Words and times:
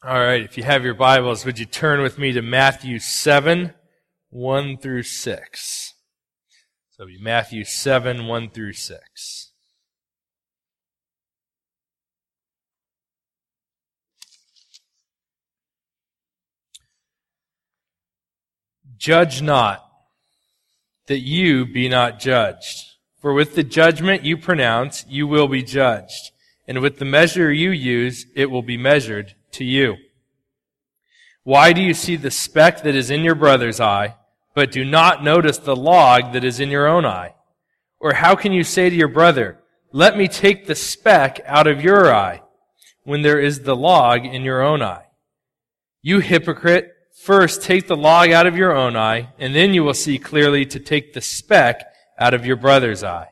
All 0.00 0.14
right, 0.14 0.44
if 0.44 0.56
you 0.56 0.62
have 0.62 0.84
your 0.84 0.94
Bibles, 0.94 1.44
would 1.44 1.58
you 1.58 1.66
turn 1.66 2.02
with 2.02 2.20
me 2.20 2.30
to 2.30 2.40
Matthew 2.40 3.00
7, 3.00 3.74
1 4.30 4.76
through 4.76 5.02
6? 5.02 5.94
So 6.90 7.02
it'll 7.02 7.08
be 7.08 7.20
Matthew 7.20 7.64
7, 7.64 8.28
1 8.28 8.50
through 8.50 8.74
6. 8.74 9.52
Judge 18.96 19.42
not, 19.42 19.84
that 21.08 21.18
you 21.18 21.66
be 21.66 21.88
not 21.88 22.20
judged. 22.20 22.84
For 23.20 23.32
with 23.32 23.56
the 23.56 23.64
judgment 23.64 24.22
you 24.22 24.36
pronounce, 24.36 25.04
you 25.08 25.26
will 25.26 25.48
be 25.48 25.64
judged. 25.64 26.30
And 26.68 26.80
with 26.80 26.98
the 26.98 27.06
measure 27.06 27.50
you 27.50 27.70
use, 27.70 28.26
it 28.36 28.50
will 28.50 28.62
be 28.62 28.76
measured 28.76 29.34
to 29.52 29.64
you. 29.64 29.96
Why 31.42 31.72
do 31.72 31.80
you 31.80 31.94
see 31.94 32.16
the 32.16 32.30
speck 32.30 32.82
that 32.82 32.94
is 32.94 33.10
in 33.10 33.22
your 33.22 33.34
brother's 33.34 33.80
eye, 33.80 34.16
but 34.54 34.70
do 34.70 34.84
not 34.84 35.24
notice 35.24 35.56
the 35.56 35.74
log 35.74 36.34
that 36.34 36.44
is 36.44 36.60
in 36.60 36.70
your 36.70 36.86
own 36.86 37.06
eye? 37.06 37.34
Or 37.98 38.12
how 38.12 38.36
can 38.36 38.52
you 38.52 38.62
say 38.62 38.90
to 38.90 38.94
your 38.94 39.08
brother, 39.08 39.58
let 39.92 40.18
me 40.18 40.28
take 40.28 40.66
the 40.66 40.74
speck 40.74 41.40
out 41.46 41.66
of 41.66 41.82
your 41.82 42.14
eye, 42.14 42.42
when 43.04 43.22
there 43.22 43.40
is 43.40 43.62
the 43.62 43.74
log 43.74 44.26
in 44.26 44.42
your 44.42 44.60
own 44.60 44.82
eye? 44.82 45.06
You 46.02 46.20
hypocrite, 46.20 46.92
first 47.22 47.62
take 47.62 47.88
the 47.88 47.96
log 47.96 48.30
out 48.30 48.46
of 48.46 48.58
your 48.58 48.76
own 48.76 48.94
eye, 48.94 49.30
and 49.38 49.54
then 49.54 49.72
you 49.72 49.82
will 49.84 49.94
see 49.94 50.18
clearly 50.18 50.66
to 50.66 50.78
take 50.78 51.14
the 51.14 51.22
speck 51.22 51.86
out 52.18 52.34
of 52.34 52.44
your 52.44 52.56
brother's 52.56 53.02
eye. 53.02 53.30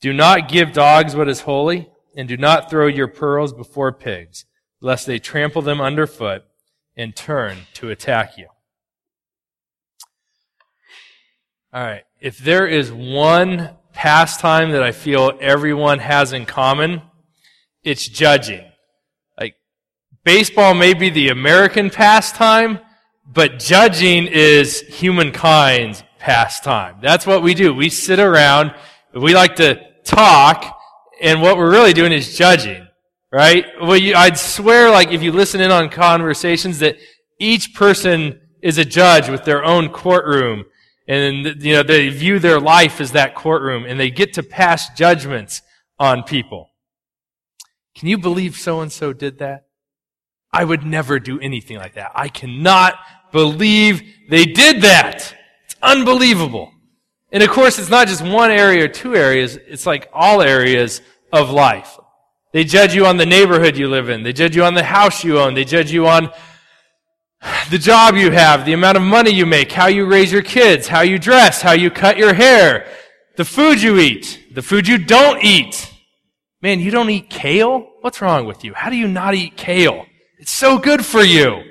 Do 0.00 0.14
not 0.14 0.48
give 0.48 0.72
dogs 0.72 1.14
what 1.14 1.28
is 1.28 1.40
holy, 1.40 1.90
and 2.16 2.28
do 2.28 2.36
not 2.36 2.70
throw 2.70 2.86
your 2.86 3.08
pearls 3.08 3.52
before 3.52 3.92
pigs, 3.92 4.44
lest 4.80 5.06
they 5.06 5.18
trample 5.18 5.62
them 5.62 5.80
underfoot 5.80 6.44
and 6.96 7.14
turn 7.14 7.58
to 7.74 7.90
attack 7.90 8.36
you. 8.36 8.48
All 11.72 11.84
right. 11.84 12.02
If 12.20 12.38
there 12.38 12.66
is 12.66 12.90
one 12.92 13.70
pastime 13.92 14.72
that 14.72 14.82
I 14.82 14.92
feel 14.92 15.38
everyone 15.40 16.00
has 16.00 16.32
in 16.32 16.44
common, 16.44 17.02
it's 17.84 18.08
judging. 18.08 18.64
Like, 19.38 19.54
baseball 20.24 20.74
may 20.74 20.94
be 20.94 21.10
the 21.10 21.28
American 21.28 21.90
pastime, 21.90 22.80
but 23.24 23.60
judging 23.60 24.26
is 24.26 24.80
humankind's 24.80 26.02
pastime. 26.18 26.96
That's 27.00 27.26
what 27.26 27.42
we 27.42 27.54
do. 27.54 27.72
We 27.72 27.88
sit 27.88 28.18
around, 28.18 28.74
we 29.14 29.32
like 29.32 29.56
to 29.56 29.80
talk, 30.02 30.79
and 31.20 31.42
what 31.42 31.56
we're 31.56 31.70
really 31.70 31.92
doing 31.92 32.12
is 32.12 32.36
judging, 32.36 32.86
right? 33.32 33.66
Well, 33.80 33.96
you, 33.96 34.14
I'd 34.14 34.38
swear, 34.38 34.90
like, 34.90 35.10
if 35.12 35.22
you 35.22 35.32
listen 35.32 35.60
in 35.60 35.70
on 35.70 35.88
conversations, 35.90 36.78
that 36.78 36.96
each 37.38 37.74
person 37.74 38.40
is 38.62 38.78
a 38.78 38.84
judge 38.84 39.28
with 39.28 39.44
their 39.44 39.64
own 39.64 39.88
courtroom, 39.90 40.64
and, 41.08 41.62
you 41.62 41.74
know, 41.74 41.82
they 41.82 42.08
view 42.08 42.38
their 42.38 42.60
life 42.60 43.00
as 43.00 43.12
that 43.12 43.34
courtroom, 43.34 43.84
and 43.84 43.98
they 43.98 44.10
get 44.10 44.34
to 44.34 44.42
pass 44.42 44.90
judgments 44.94 45.62
on 45.98 46.22
people. 46.22 46.70
Can 47.94 48.08
you 48.08 48.18
believe 48.18 48.56
so 48.56 48.80
and 48.80 48.90
so 48.90 49.12
did 49.12 49.38
that? 49.38 49.64
I 50.52 50.64
would 50.64 50.84
never 50.84 51.18
do 51.18 51.38
anything 51.40 51.76
like 51.76 51.94
that. 51.94 52.12
I 52.14 52.28
cannot 52.28 52.94
believe 53.32 54.02
they 54.28 54.44
did 54.44 54.82
that. 54.82 55.34
It's 55.64 55.76
unbelievable. 55.82 56.69
And 57.32 57.42
of 57.42 57.50
course, 57.50 57.78
it's 57.78 57.90
not 57.90 58.08
just 58.08 58.22
one 58.22 58.50
area 58.50 58.84
or 58.84 58.88
two 58.88 59.14
areas. 59.14 59.56
It's 59.56 59.86
like 59.86 60.08
all 60.12 60.42
areas 60.42 61.00
of 61.32 61.50
life. 61.50 61.98
They 62.52 62.64
judge 62.64 62.94
you 62.94 63.06
on 63.06 63.16
the 63.16 63.26
neighborhood 63.26 63.76
you 63.76 63.88
live 63.88 64.08
in. 64.08 64.24
They 64.24 64.32
judge 64.32 64.56
you 64.56 64.64
on 64.64 64.74
the 64.74 64.82
house 64.82 65.22
you 65.22 65.38
own. 65.38 65.54
They 65.54 65.64
judge 65.64 65.92
you 65.92 66.08
on 66.08 66.30
the 67.70 67.78
job 67.78 68.16
you 68.16 68.30
have, 68.32 68.66
the 68.66 68.72
amount 68.72 68.96
of 68.96 69.02
money 69.02 69.30
you 69.30 69.46
make, 69.46 69.72
how 69.72 69.86
you 69.86 70.04
raise 70.06 70.30
your 70.32 70.42
kids, 70.42 70.88
how 70.88 71.00
you 71.00 71.18
dress, 71.18 71.62
how 71.62 71.72
you 71.72 71.90
cut 71.90 72.18
your 72.18 72.34
hair, 72.34 72.86
the 73.36 73.44
food 73.44 73.80
you 73.80 73.98
eat, 73.98 74.46
the 74.52 74.62
food 74.62 74.86
you 74.86 74.98
don't 74.98 75.42
eat. 75.42 75.90
Man, 76.60 76.80
you 76.80 76.90
don't 76.90 77.08
eat 77.08 77.30
kale? 77.30 77.88
What's 78.00 78.20
wrong 78.20 78.44
with 78.44 78.64
you? 78.64 78.74
How 78.74 78.90
do 78.90 78.96
you 78.96 79.08
not 79.08 79.34
eat 79.34 79.56
kale? 79.56 80.04
It's 80.38 80.50
so 80.50 80.78
good 80.78 81.06
for 81.06 81.22
you. 81.22 81.62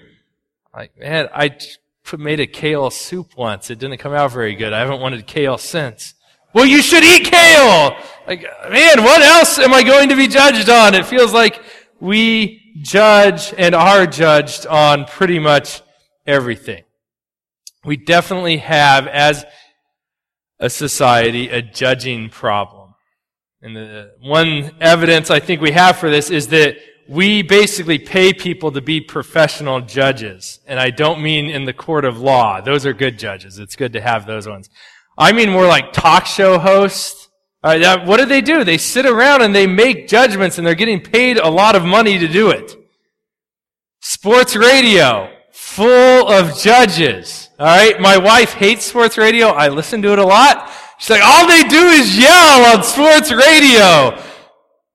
Like, 0.73 0.97
man, 0.97 1.29
I 1.33 1.55
made 2.17 2.39
a 2.39 2.47
kale 2.47 2.89
soup 2.89 3.37
once. 3.37 3.69
It 3.69 3.79
didn't 3.79 3.97
come 3.97 4.13
out 4.13 4.31
very 4.31 4.55
good. 4.55 4.73
I 4.73 4.79
haven't 4.79 5.01
wanted 5.01 5.25
kale 5.27 5.57
since. 5.57 6.13
Well, 6.53 6.65
you 6.65 6.81
should 6.81 7.03
eat 7.03 7.25
kale! 7.25 7.95
Like, 8.27 8.41
man, 8.69 9.03
what 9.03 9.21
else 9.21 9.59
am 9.59 9.73
I 9.73 9.83
going 9.83 10.09
to 10.09 10.15
be 10.15 10.27
judged 10.27 10.69
on? 10.69 10.95
It 10.95 11.05
feels 11.05 11.31
like 11.31 11.61
we 11.99 12.73
judge 12.81 13.53
and 13.57 13.75
are 13.75 14.07
judged 14.07 14.65
on 14.65 15.05
pretty 15.05 15.37
much 15.37 15.81
everything. 16.25 16.83
We 17.85 17.97
definitely 17.97 18.57
have, 18.57 19.07
as 19.07 19.45
a 20.59 20.69
society, 20.69 21.49
a 21.49 21.61
judging 21.61 22.29
problem. 22.29 22.95
And 23.61 23.75
the 23.75 24.11
one 24.21 24.71
evidence 24.79 25.29
I 25.29 25.39
think 25.39 25.61
we 25.61 25.71
have 25.71 25.97
for 25.97 26.09
this 26.09 26.29
is 26.29 26.47
that 26.47 26.77
we 27.09 27.41
basically 27.41 27.97
pay 27.97 28.33
people 28.33 28.71
to 28.71 28.81
be 28.81 29.01
professional 29.01 29.81
judges. 29.81 30.59
And 30.67 30.79
I 30.79 30.91
don't 30.91 31.23
mean 31.23 31.49
in 31.49 31.65
the 31.65 31.73
court 31.73 32.05
of 32.05 32.19
law. 32.19 32.61
Those 32.61 32.85
are 32.85 32.93
good 32.93 33.17
judges. 33.17 33.57
It's 33.57 33.75
good 33.75 33.93
to 33.93 34.01
have 34.01 34.27
those 34.27 34.47
ones. 34.47 34.69
I 35.17 35.31
mean 35.31 35.49
more 35.49 35.65
like 35.65 35.91
talk 35.91 36.27
show 36.27 36.59
hosts. 36.59 37.27
Uh, 37.63 38.05
what 38.05 38.17
do 38.17 38.25
they 38.25 38.41
do? 38.41 38.63
They 38.63 38.77
sit 38.77 39.07
around 39.07 39.41
and 39.41 39.55
they 39.55 39.65
make 39.65 40.07
judgments 40.07 40.59
and 40.59 40.67
they're 40.67 40.75
getting 40.75 41.01
paid 41.01 41.37
a 41.37 41.49
lot 41.49 41.75
of 41.75 41.83
money 41.83 42.19
to 42.19 42.27
do 42.27 42.51
it. 42.51 42.75
Sports 44.01 44.55
radio, 44.55 45.29
full 45.51 46.29
of 46.29 46.57
judges. 46.59 47.49
Alright? 47.59 47.99
My 47.99 48.17
wife 48.17 48.53
hates 48.53 48.85
sports 48.85 49.17
radio. 49.17 49.47
I 49.47 49.69
listen 49.69 50.03
to 50.03 50.13
it 50.13 50.19
a 50.19 50.25
lot. 50.25 50.71
She's 50.99 51.09
like, 51.09 51.23
all 51.23 51.47
they 51.47 51.63
do 51.63 51.87
is 51.87 52.17
yell 52.17 52.77
on 52.77 52.83
sports 52.83 53.31
radio. 53.31 54.28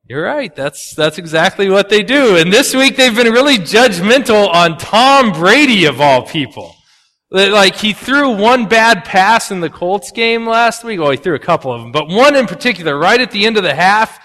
You're 0.06 0.25
right. 0.25 0.54
That's, 0.54 0.94
that's 0.94 1.16
exactly 1.16 1.70
what 1.70 1.88
they 1.88 2.03
do. 2.03 2.37
And 2.37 2.53
this 2.53 2.75
week 2.75 2.97
they've 2.97 3.15
been 3.15 3.32
really 3.32 3.56
judgmental 3.56 4.48
on 4.48 4.76
Tom 4.76 5.32
Brady 5.32 5.87
of 5.87 5.98
all 5.98 6.26
people. 6.26 6.75
Like 7.31 7.76
he 7.76 7.94
threw 7.94 8.37
one 8.37 8.66
bad 8.66 9.04
pass 9.04 9.50
in 9.50 9.60
the 9.60 9.70
Colts 9.70 10.12
game 10.12 10.47
last 10.47 10.84
week. 10.84 11.00
Well, 11.00 11.10
he 11.10 11.16
threw 11.16 11.34
a 11.34 11.38
couple 11.41 11.72
of 11.72 11.81
them, 11.81 11.91
but 11.91 12.09
one 12.09 12.37
in 12.37 12.47
particular, 12.47 12.98
right 12.98 13.20
at 13.20 13.31
the 13.31 13.47
end 13.47 13.56
of 13.56 13.62
the 13.62 13.75
half, 13.75 14.20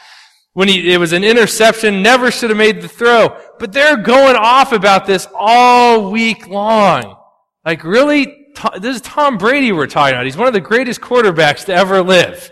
when 0.52 0.68
he, 0.68 0.94
it 0.94 0.98
was 0.98 1.14
an 1.14 1.24
interception, 1.24 2.04
never 2.04 2.30
should 2.30 2.50
have 2.50 2.58
made 2.58 2.82
the 2.82 2.90
throw. 2.90 3.38
But 3.58 3.72
they're 3.72 3.98
going 3.98 4.36
off 4.36 4.74
about 4.74 5.06
this 5.06 5.28
all 5.34 6.12
week 6.12 6.48
long. 6.48 7.16
Like 7.66 7.86
really, 7.86 8.52
this 8.82 8.98
is 8.98 9.02
Tom 9.02 9.38
Brady 9.38 9.72
we're 9.72 9.88
talking 9.88 10.16
about. 10.16 10.26
He's 10.26 10.38
one 10.38 10.48
of 10.48 10.54
the 10.54 10.60
greatest 10.60 11.00
quarterbacks 11.00 11.66
to 11.66 11.74
ever 11.74 12.04
live. 12.04 12.52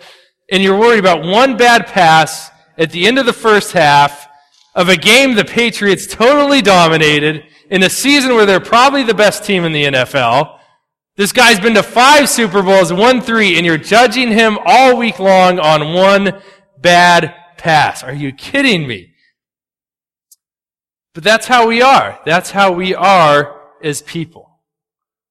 And 0.50 0.64
you're 0.64 0.80
worried 0.80 1.00
about 1.00 1.24
one 1.26 1.58
bad 1.58 1.88
pass 1.88 2.50
at 2.78 2.92
the 2.92 3.08
end 3.08 3.18
of 3.18 3.26
the 3.26 3.34
first 3.34 3.72
half 3.72 4.28
of 4.76 4.90
a 4.90 4.96
game 4.96 5.34
the 5.34 5.44
Patriots 5.46 6.06
totally 6.06 6.62
dominated 6.62 7.44
in 7.70 7.84
a 7.84 7.90
season 7.90 8.36
where 8.36 8.46
they're 8.46 8.60
probably 8.60 9.04
the 9.04 9.14
best 9.14 9.44
team 9.44 9.66
in 9.66 9.72
the 9.72 9.86
NFL. 9.86 10.60
This 11.16 11.32
guy's 11.32 11.60
been 11.60 11.74
to 11.74 11.84
five 11.84 12.30
Super 12.30 12.62
Bowls, 12.62 12.94
won 12.94 13.22
three, 13.22 13.58
and 13.58 13.66
you're 13.66 13.78
judging 13.78 14.32
him 14.32 14.60
all 14.66 14.98
week 14.98 15.18
long 15.20 15.58
on 15.60 15.94
one 15.94 16.42
bad 16.80 17.34
pass. 17.58 18.04
Are 18.04 18.14
you 18.14 18.32
kidding 18.32 18.88
me? 18.88 19.14
But 21.16 21.24
that's 21.24 21.48
how 21.48 21.68
we 21.68 21.82
are. 21.82 22.20
That's 22.26 22.52
how 22.52 22.72
we 22.72 22.94
are 22.94 23.60
as 23.84 24.04
people. 24.04 24.60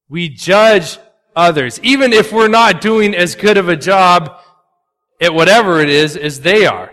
We 0.08 0.28
judge 0.28 0.98
others, 1.36 1.78
even 1.84 2.12
if 2.12 2.32
we're 2.32 2.48
not 2.48 2.80
doing 2.80 3.14
as 3.14 3.36
good 3.36 3.56
of 3.56 3.68
a 3.68 3.76
job 3.76 4.40
at 5.20 5.32
whatever 5.32 5.80
it 5.80 5.88
is 5.88 6.16
as 6.16 6.40
they 6.40 6.66
are. 6.66 6.92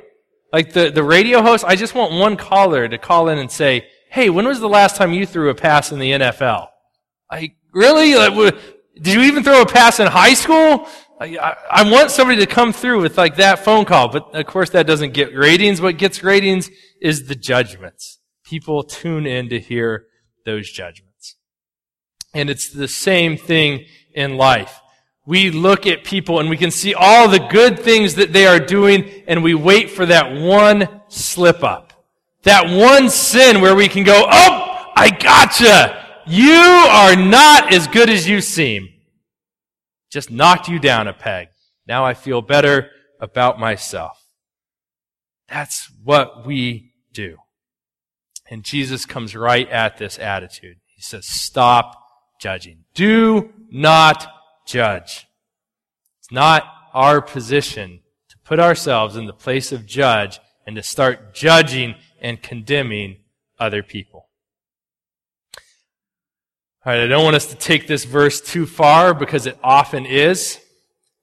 Like 0.54 0.72
the, 0.72 0.92
the 0.92 1.04
radio 1.04 1.42
host, 1.42 1.66
I 1.68 1.76
just 1.76 1.96
want 1.96 2.14
one 2.14 2.38
caller 2.38 2.88
to 2.88 2.98
call 3.00 3.28
in 3.30 3.40
and 3.40 3.52
say, 3.52 3.88
hey, 4.12 4.30
when 4.30 4.48
was 4.48 4.60
the 4.60 4.70
last 4.70 4.96
time 4.96 5.12
you 5.12 5.26
threw 5.26 5.50
a 5.50 5.56
pass 5.56 5.92
in 5.92 5.98
the 5.98 6.12
NFL? 6.12 6.68
Like, 7.32 7.56
really? 7.74 8.16
Like, 8.16 8.56
did 9.02 9.16
you 9.16 9.22
even 9.22 9.44
throw 9.44 9.62
a 9.62 9.66
pass 9.66 10.00
in 10.00 10.06
high 10.06 10.36
school? 10.36 10.88
I, 11.20 11.56
I 11.72 11.92
want 11.92 12.12
somebody 12.12 12.40
to 12.40 12.46
come 12.46 12.72
through 12.72 13.02
with 13.02 13.18
like 13.18 13.38
that 13.38 13.66
phone 13.66 13.86
call, 13.86 14.10
but 14.10 14.36
of 14.36 14.46
course 14.46 14.70
that 14.72 14.86
doesn't 14.86 15.16
get 15.16 15.36
ratings. 15.36 15.82
What 15.82 15.98
gets 15.98 16.24
ratings 16.24 16.70
is 17.02 17.28
the 17.28 17.36
judgments. 17.36 18.20
People 18.46 18.84
tune 18.84 19.26
in 19.26 19.50
to 19.50 19.60
hear 19.60 20.06
those 20.46 20.70
judgments. 20.70 21.38
And 22.36 22.52
it's 22.52 22.70
the 22.70 22.88
same 22.88 23.38
thing 23.38 23.86
in 24.14 24.38
life 24.38 24.83
we 25.26 25.52
look 25.52 25.88
at 25.88 26.04
people 26.04 26.40
and 26.40 26.50
we 26.50 26.58
can 26.58 26.72
see 26.72 26.94
all 26.94 27.30
the 27.30 27.40
good 27.40 27.80
things 27.80 28.16
that 28.16 28.34
they 28.34 28.46
are 28.46 28.60
doing 28.60 29.24
and 29.28 29.44
we 29.44 29.54
wait 29.54 29.90
for 29.90 30.06
that 30.06 30.34
one 30.34 31.02
slip 31.08 31.64
up. 31.64 31.94
That 32.44 32.70
one 32.70 33.10
sin 33.10 33.62
where 33.62 33.76
we 33.76 33.88
can 33.88 34.04
go, 34.04 34.26
oh, 34.30 34.92
I 34.96 35.10
gotcha. 35.10 36.22
You 36.28 36.52
are 36.52 37.16
not 37.16 37.74
as 37.74 37.88
good 37.88 38.10
as 38.10 38.28
you 38.28 38.42
seem. 38.42 38.90
Just 40.12 40.30
knocked 40.30 40.68
you 40.68 40.78
down 40.78 41.08
a 41.08 41.14
peg. 41.14 41.48
Now 41.88 42.06
I 42.06 42.14
feel 42.14 42.42
better 42.42 42.90
about 43.20 43.60
myself. 43.60 44.20
That's 45.48 45.90
what 46.04 46.46
we 46.46 46.94
do. 47.14 47.38
And 48.50 48.64
Jesus 48.64 49.06
comes 49.06 49.36
right 49.36 49.70
at 49.70 49.98
this 49.98 50.20
attitude. 50.20 50.78
He 50.96 51.02
says, 51.02 51.26
stop 51.26 51.96
judging. 52.42 52.84
Do 52.94 53.54
not 53.72 54.28
judge. 54.66 55.28
It's 56.20 56.32
not 56.32 56.64
our 56.94 57.22
position 57.22 58.00
to 58.30 58.38
put 58.40 58.60
ourselves 58.60 59.16
in 59.16 59.26
the 59.26 59.34
place 59.34 59.72
of 59.72 59.86
judge 59.86 60.40
and 60.66 60.76
to 60.76 60.84
start 60.84 61.34
judging 61.34 61.96
and 62.22 62.42
condemning 62.42 63.18
other 63.60 63.84
people. 63.84 64.30
All 66.86 66.92
right, 66.92 67.02
I 67.02 67.08
don't 67.08 67.24
want 67.24 67.36
us 67.36 67.48
to 67.48 67.56
take 67.56 67.88
this 67.88 68.04
verse 68.04 68.42
too 68.42 68.66
far 68.66 69.14
because 69.14 69.46
it 69.46 69.58
often 69.64 70.06
is. 70.06 70.60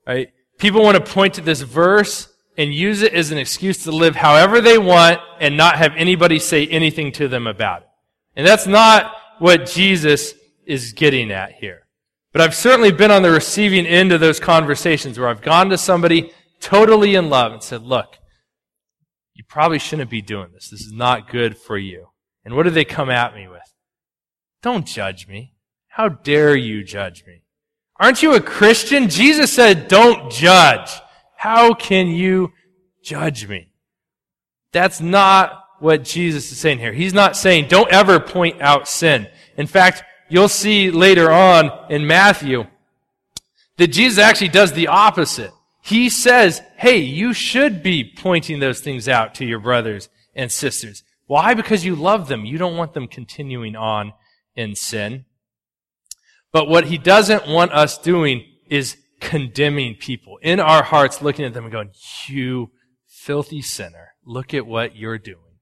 Right? 0.07 0.33
People 0.59 0.83
want 0.83 0.97
to 0.97 1.13
point 1.13 1.35
to 1.35 1.43
this 1.43 1.61
verse 1.61 2.33
and 2.57 2.75
use 2.75 3.03
it 3.03 3.15
as 3.15 3.31
an 3.31 3.39
excuse 3.39 3.85
to 3.85 3.93
live 3.93 4.17
however 4.17 4.61
they 4.61 4.79
want 4.79 5.21
and 5.39 5.57
not 5.57 5.77
have 5.77 5.93
anybody 5.97 6.39
say 6.39 6.67
anything 6.67 7.13
to 7.13 7.29
them 7.29 7.47
about 7.47 7.83
it. 7.83 7.89
And 8.37 8.47
that's 8.47 8.67
not 8.67 9.15
what 9.39 9.67
Jesus 9.67 10.35
is 10.65 10.93
getting 10.93 11.31
at 11.31 11.53
here. 11.53 11.87
But 12.32 12.43
I've 12.43 12.55
certainly 12.55 12.93
been 12.93 13.11
on 13.11 13.23
the 13.23 13.31
receiving 13.31 13.87
end 13.87 14.12
of 14.12 14.21
those 14.21 14.38
conversations 14.38 15.19
where 15.19 15.29
I've 15.29 15.43
gone 15.43 15.71
to 15.71 15.79
somebody 15.79 16.32
totally 16.61 17.15
in 17.15 17.29
love 17.29 17.53
and 17.53 17.62
said, 17.62 17.82
look, 17.82 18.19
you 19.35 19.43
probably 19.49 19.79
shouldn't 19.79 20.11
be 20.11 20.23
doing 20.23 20.50
this. 20.53 20.69
This 20.69 20.82
is 20.82 20.93
not 20.93 21.31
good 21.31 21.56
for 21.56 21.77
you. 21.77 22.09
And 22.44 22.55
what 22.55 22.65
do 22.65 22.71
they 22.71 22.85
come 22.85 23.11
at 23.11 23.35
me 23.35 23.49
with? 23.49 23.62
Don't 24.62 24.87
judge 24.87 25.27
me. 25.27 25.55
How 25.88 26.09
dare 26.09 26.55
you 26.55 26.85
judge 26.85 27.25
me? 27.27 27.43
Aren't 27.99 28.23
you 28.23 28.35
a 28.35 28.41
Christian? 28.41 29.09
Jesus 29.09 29.53
said, 29.53 29.88
don't 29.88 30.31
judge. 30.31 30.91
How 31.37 31.75
can 31.75 32.09
you 32.09 32.53
judge 33.03 33.49
me? 33.49 33.73
That's 34.73 35.00
not 35.00 35.65
what 35.81 36.05
Jesus 36.05 36.53
is 36.53 36.59
saying 36.59 36.79
here. 36.79 36.93
He's 36.93 37.15
not 37.15 37.37
saying 37.37 37.69
don't 37.69 37.91
ever 37.93 38.21
point 38.21 38.61
out 38.61 38.87
sin. 38.87 39.27
In 39.56 39.67
fact, 39.67 40.05
you'll 40.31 40.49
see 40.49 40.91
later 40.91 41.31
on 41.31 41.71
in 41.91 42.06
Matthew 42.06 42.65
that 43.77 43.88
Jesus 43.88 44.19
actually 44.19 44.49
does 44.49 44.73
the 44.73 44.88
opposite. 44.88 45.53
He 45.82 46.09
says, 46.09 46.62
hey, 46.77 46.99
you 46.99 47.32
should 47.32 47.82
be 47.82 48.05
pointing 48.05 48.61
those 48.61 48.81
things 48.81 49.09
out 49.09 49.35
to 49.37 49.44
your 49.44 49.59
brothers 49.59 50.09
and 50.35 50.53
sisters. 50.53 51.03
Why? 51.27 51.55
Because 51.55 51.85
you 51.85 51.94
love 51.94 52.29
them. 52.29 52.44
You 52.44 52.59
don't 52.59 52.77
want 52.77 52.93
them 52.93 53.09
continuing 53.09 53.77
on 53.77 54.12
in 54.55 54.75
sin. 54.75 55.25
But 56.53 56.69
what 56.69 56.87
he 56.87 56.99
doesn't 56.99 57.47
want 57.47 57.73
us 57.73 57.97
doing 57.97 58.44
is 58.69 58.97
condemning 59.21 59.94
people 59.94 60.38
in 60.43 60.61
our 60.61 60.82
hearts, 60.82 61.23
looking 61.23 61.44
at 61.44 61.55
them 61.55 61.65
and 61.65 61.73
going, 61.73 61.91
you 62.27 62.71
filthy 63.06 63.62
sinner, 63.62 64.15
look 64.25 64.53
at 64.55 64.67
what 64.67 64.97
you're 64.97 65.19
doing. 65.19 65.59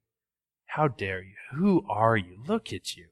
How 0.67 0.89
dare 0.89 1.23
you? 1.23 1.35
Who 1.53 1.85
are 1.89 2.17
you? 2.17 2.43
Look 2.47 2.73
at 2.73 2.97
you. 2.97 3.07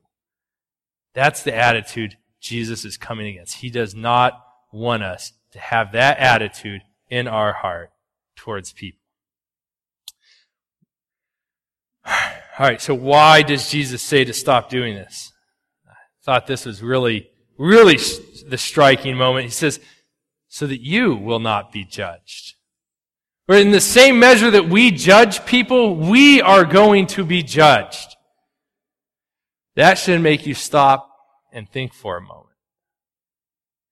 That's 1.17 1.43
the 1.43 1.57
attitude 1.57 2.19
Jesus 2.41 2.85
is 2.85 2.99
coming 2.99 3.27
against. 3.27 3.57
He 3.57 3.71
does 3.71 3.95
not 3.95 4.45
want 4.71 5.03
us 5.03 5.33
to 5.53 5.59
have 5.59 5.93
that 5.93 6.19
attitude 6.19 6.83
in 7.09 7.27
our 7.27 7.55
heart 7.55 7.91
towards 8.37 8.75
people. 8.75 9.01
All 12.07 12.67
right, 12.67 12.83
so 12.83 12.95
why 12.95 13.41
does 13.41 13.71
Jesus 13.71 14.03
say 14.03 14.25
to 14.25 14.35
stop 14.35 14.69
doing 14.69 14.95
this? 14.95 15.33
I 15.89 15.95
thought 16.23 16.47
this 16.47 16.67
was 16.67 16.83
really, 16.83 17.31
really 17.57 17.97
the 18.47 18.59
striking 18.59 19.17
moment. 19.17 19.47
He 19.47 19.51
says, 19.51 19.81
so 20.49 20.67
that 20.67 20.83
you 20.83 21.15
will 21.15 21.41
not 21.41 21.73
be 21.73 21.85
judged. 21.85 22.57
But 23.47 23.61
in 23.61 23.71
the 23.71 23.81
same 23.81 24.19
measure 24.19 24.51
that 24.51 24.69
we 24.69 24.91
judge 24.91 25.47
people, 25.47 25.97
we 25.97 26.43
are 26.43 26.67
going 26.67 27.07
to 27.09 27.25
be 27.25 27.43
judged. 27.43 28.16
That 29.76 29.99
should 29.99 30.20
make 30.20 30.46
you 30.46 30.55
stop 30.55 31.11
and 31.52 31.70
think 31.70 31.94
for 31.94 32.17
a 32.17 32.20
moment. 32.20 32.56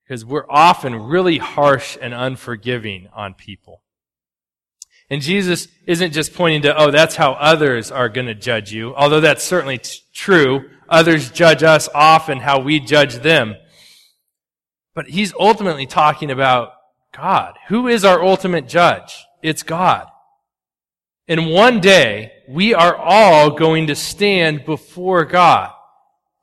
Because 0.05 0.25
we're 0.25 0.51
often 0.51 0.95
really 0.97 1.39
harsh 1.39 1.97
and 2.01 2.13
unforgiving 2.13 3.09
on 3.15 3.35
people. 3.35 3.83
And 5.11 5.23
Jesus 5.23 5.69
isn't 5.87 6.13
just 6.13 6.35
pointing 6.35 6.63
to, 6.63 6.77
oh, 6.77 6.91
that's 6.91 7.17
how 7.17 7.33
others 7.33 7.91
are 7.91 8.09
going 8.09 8.27
to 8.27 8.35
judge 8.35 8.73
you, 8.73 8.95
although 8.97 9.21
that's 9.21 9.45
certainly 9.45 9.79
t- 9.79 10.01
true. 10.15 10.71
Others 10.89 11.31
judge 11.31 11.63
us 11.63 11.89
often 11.95 12.39
how 12.39 12.61
we 12.61 12.81
judge 12.81 13.17
them. 13.17 13.55
But 14.95 15.09
he's 15.09 15.35
ultimately 15.39 15.87
talking 15.87 16.31
about 16.31 16.73
God. 17.15 17.55
Who 17.69 17.89
is 17.89 18.05
our 18.05 18.23
ultimate 18.23 18.69
judge? 18.69 19.25
It's 19.43 19.63
God. 19.63 20.07
And 21.29 21.51
one 21.51 21.81
day, 21.81 22.33
we 22.49 22.75
are 22.75 22.97
all 22.97 23.51
going 23.51 23.87
to 23.87 23.95
stand 23.95 24.65
before 24.65 25.25
God. 25.25 25.74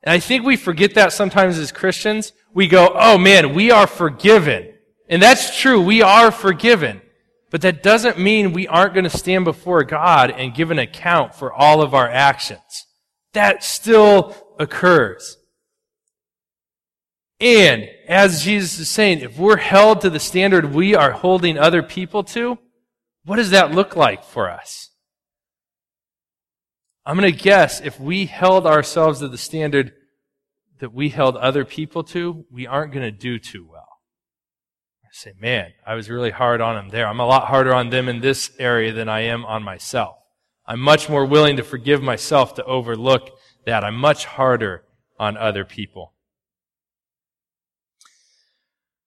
And 0.04 0.14
I 0.14 0.20
think 0.20 0.44
we 0.44 0.56
forget 0.56 0.96
that 0.96 1.14
sometimes 1.14 1.58
as 1.58 1.72
Christians. 1.72 2.34
We 2.54 2.68
go, 2.68 2.92
oh 2.94 3.18
man, 3.18 3.54
we 3.54 3.72
are 3.72 3.88
forgiven. 3.88 4.74
And 5.08 5.22
that's 5.22 5.60
true. 5.60 5.82
We 5.82 6.02
are 6.02 6.32
forgiven. 6.32 7.02
But 7.50 7.62
that 7.62 7.84
doesn't 7.84 8.18
mean 8.18 8.54
we 8.54 8.68
aren't 8.68 8.94
going 8.94 9.04
to 9.04 9.10
stand 9.10 9.46
before 9.46 9.84
God 9.84 10.32
and 10.32 10.54
give 10.54 10.72
an 10.72 10.80
account 10.80 11.36
for 11.36 11.52
all 11.52 11.82
of 11.82 11.94
our 11.94 12.10
actions. 12.10 12.88
That 13.34 13.64
still 13.64 14.36
occurs. 14.58 15.38
And 17.42 17.90
as 18.08 18.44
Jesus 18.44 18.80
is 18.80 18.90
saying, 18.90 19.20
if 19.20 19.38
we're 19.38 19.58
held 19.58 20.02
to 20.02 20.10
the 20.10 20.20
standard 20.20 20.74
we 20.74 20.96
are 20.96 21.12
holding 21.12 21.58
other 21.58 21.84
people 21.84 22.24
to, 22.26 22.58
what 23.26 23.38
does 23.38 23.50
that 23.50 23.72
look 23.72 23.96
like 23.96 24.24
for 24.24 24.50
us? 24.50 24.91
I'm 27.06 27.18
going 27.18 27.32
to 27.32 27.38
guess 27.38 27.82
if 27.82 28.00
we 28.00 28.28
held 28.28 28.68
ourselves 28.68 29.20
to 29.20 29.28
the 29.28 29.38
standard 29.38 29.94
that 30.80 30.94
we 30.94 31.10
held 31.10 31.36
other 31.36 31.66
people 31.66 32.04
to, 32.04 32.46
we 32.52 32.68
aren't 32.68 32.94
going 32.94 33.06
to 33.06 33.12
do 33.12 33.40
too 33.40 33.68
well. 33.70 33.88
I 35.04 35.08
say, 35.12 35.34
man, 35.40 35.74
I 35.86 35.96
was 35.96 36.10
really 36.10 36.32
hard 36.32 36.62
on 36.62 36.76
them 36.76 36.90
there. 36.90 37.08
I'm 37.08 37.20
a 37.20 37.26
lot 37.26 37.48
harder 37.48 37.74
on 37.74 37.90
them 37.90 38.08
in 38.08 38.22
this 38.22 38.52
area 38.60 38.94
than 38.94 39.10
I 39.10 39.22
am 39.22 39.46
on 39.46 39.64
myself. 39.64 40.18
I'm 40.66 40.80
much 40.80 41.10
more 41.10 41.26
willing 41.26 41.58
to 41.58 41.64
forgive 41.64 42.02
myself 42.02 42.56
to 42.56 42.64
overlook 42.64 43.32
that. 43.66 43.84
I'm 43.84 43.96
much 43.96 44.26
harder 44.26 44.84
on 45.20 45.38
other 45.38 45.66
people. 45.66 46.14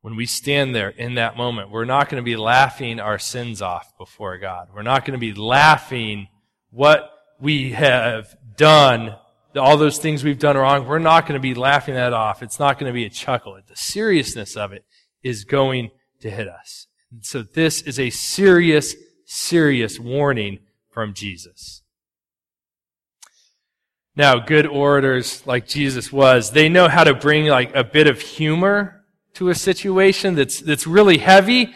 When 0.00 0.14
we 0.14 0.26
stand 0.26 0.76
there 0.76 0.90
in 0.90 1.14
that 1.16 1.36
moment, 1.36 1.72
we're 1.72 1.84
not 1.84 2.08
going 2.08 2.22
to 2.22 2.24
be 2.24 2.36
laughing 2.36 3.00
our 3.00 3.18
sins 3.18 3.60
off 3.60 3.98
before 3.98 4.38
God. 4.38 4.68
We're 4.72 4.82
not 4.82 5.04
going 5.04 5.12
to 5.12 5.18
be 5.18 5.34
laughing 5.34 6.28
what 6.70 7.10
we 7.40 7.72
have 7.72 8.36
done, 8.56 9.14
all 9.56 9.76
those 9.76 9.98
things 9.98 10.24
we've 10.24 10.38
done 10.38 10.56
wrong. 10.56 10.86
We're 10.86 10.98
not 10.98 11.26
going 11.26 11.34
to 11.34 11.42
be 11.42 11.54
laughing 11.54 11.94
that 11.94 12.12
off. 12.12 12.42
It's 12.42 12.58
not 12.58 12.78
going 12.78 12.90
to 12.90 12.94
be 12.94 13.04
a 13.04 13.10
chuckle. 13.10 13.58
The 13.66 13.76
seriousness 13.76 14.56
of 14.56 14.72
it 14.72 14.84
is 15.22 15.44
going 15.44 15.90
to 16.20 16.30
hit 16.30 16.48
us. 16.48 16.86
And 17.10 17.24
so 17.24 17.42
this 17.42 17.82
is 17.82 17.98
a 17.98 18.10
serious, 18.10 18.94
serious 19.24 19.98
warning 19.98 20.60
from 20.90 21.14
Jesus. 21.14 21.82
Now, 24.16 24.40
good 24.40 24.66
orators 24.66 25.46
like 25.46 25.68
Jesus 25.68 26.12
was, 26.12 26.50
they 26.50 26.68
know 26.68 26.88
how 26.88 27.04
to 27.04 27.14
bring 27.14 27.46
like 27.46 27.74
a 27.74 27.84
bit 27.84 28.08
of 28.08 28.20
humor 28.20 29.04
to 29.34 29.48
a 29.48 29.54
situation 29.54 30.34
that's, 30.34 30.60
that's 30.60 30.88
really 30.88 31.18
heavy, 31.18 31.72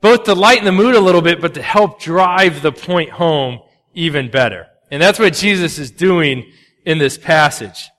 both 0.00 0.24
to 0.24 0.34
lighten 0.34 0.64
the 0.64 0.72
mood 0.72 0.94
a 0.94 1.00
little 1.00 1.20
bit, 1.20 1.40
but 1.40 1.54
to 1.54 1.62
help 1.62 2.00
drive 2.00 2.62
the 2.62 2.70
point 2.70 3.10
home 3.10 3.58
even 3.94 4.30
better. 4.30 4.66
And 4.90 5.00
that's 5.00 5.18
what 5.18 5.34
Jesus 5.34 5.78
is 5.78 5.90
doing 5.90 6.52
in 6.84 6.98
this 6.98 7.16
passage. 7.16 7.90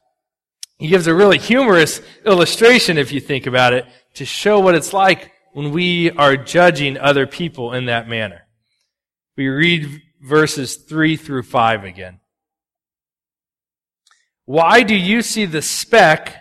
He 0.77 0.87
gives 0.87 1.07
a 1.07 1.15
really 1.15 1.37
humorous 1.37 2.01
illustration, 2.25 2.97
if 2.97 3.11
you 3.11 3.19
think 3.19 3.47
about 3.47 3.73
it, 3.73 3.85
to 4.15 4.25
show 4.25 4.59
what 4.59 4.75
it's 4.75 4.93
like 4.93 5.31
when 5.53 5.71
we 5.71 6.11
are 6.11 6.35
judging 6.35 6.97
other 6.97 7.25
people 7.25 7.73
in 7.73 7.85
that 7.85 8.07
manner. 8.07 8.41
We 9.37 9.47
read 9.47 10.01
verses 10.21 10.75
3 10.75 11.17
through 11.17 11.43
5 11.43 11.83
again. 11.85 12.19
Why 14.45 14.83
do 14.83 14.95
you 14.95 15.21
see 15.21 15.45
the 15.45 15.61
speck 15.61 16.35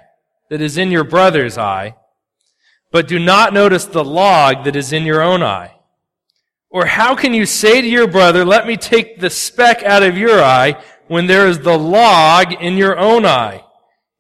that 0.51 0.61
is 0.61 0.77
in 0.77 0.91
your 0.91 1.05
brother's 1.05 1.57
eye, 1.57 1.97
but 2.93 3.09
do 3.09 3.19
not 3.19 3.55
notice 3.55 3.87
the 3.87 4.05
log 4.05 4.65
that 4.65 4.77
is 4.77 4.93
in 4.93 5.05
your 5.05 5.23
own 5.23 5.43
eye? 5.43 5.74
Or 6.75 6.87
how 6.87 7.15
can 7.15 7.33
you 7.35 7.47
say 7.47 7.81
to 7.81 7.87
your 7.87 8.09
brother, 8.09 8.45
let 8.45 8.67
me 8.67 8.77
take 8.77 9.21
the 9.21 9.31
speck 9.31 9.85
out 9.85 10.03
of 10.03 10.19
your 10.19 10.43
eye 10.43 10.83
when 11.07 11.29
there 11.29 11.47
is 11.47 11.61
the 11.61 11.79
log 11.79 12.53
in 12.53 12.77
your 12.77 12.99
own 12.99 13.25
eye? 13.25 13.63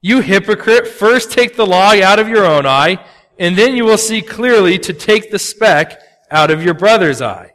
You 0.01 0.21
hypocrite, 0.21 0.87
first 0.87 1.33
take 1.33 1.57
the 1.57 1.67
log 1.67 1.99
out 1.99 2.21
of 2.21 2.29
your 2.29 2.47
own 2.47 2.65
eye, 2.65 3.05
and 3.41 3.59
then 3.59 3.75
you 3.75 3.85
will 3.85 3.99
see 3.99 4.23
clearly 4.23 4.79
to 4.79 4.93
take 4.93 5.33
the 5.33 5.39
speck 5.41 6.01
out 6.31 6.53
of 6.53 6.63
your 6.63 6.75
brother's 6.75 7.21
eye. 7.21 7.51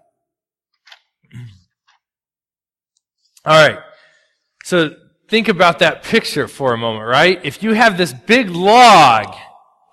All 3.46 3.68
right. 3.68 3.80
So 4.66 4.98
think 5.30 5.48
about 5.48 5.80
that 5.80 6.04
picture 6.04 6.50
for 6.50 6.74
a 6.74 6.78
moment, 6.78 7.08
right? 7.08 7.40
If 7.46 7.64
you 7.64 7.72
have 7.72 7.98
this 7.98 8.12
big 8.12 8.50
log 8.50 9.34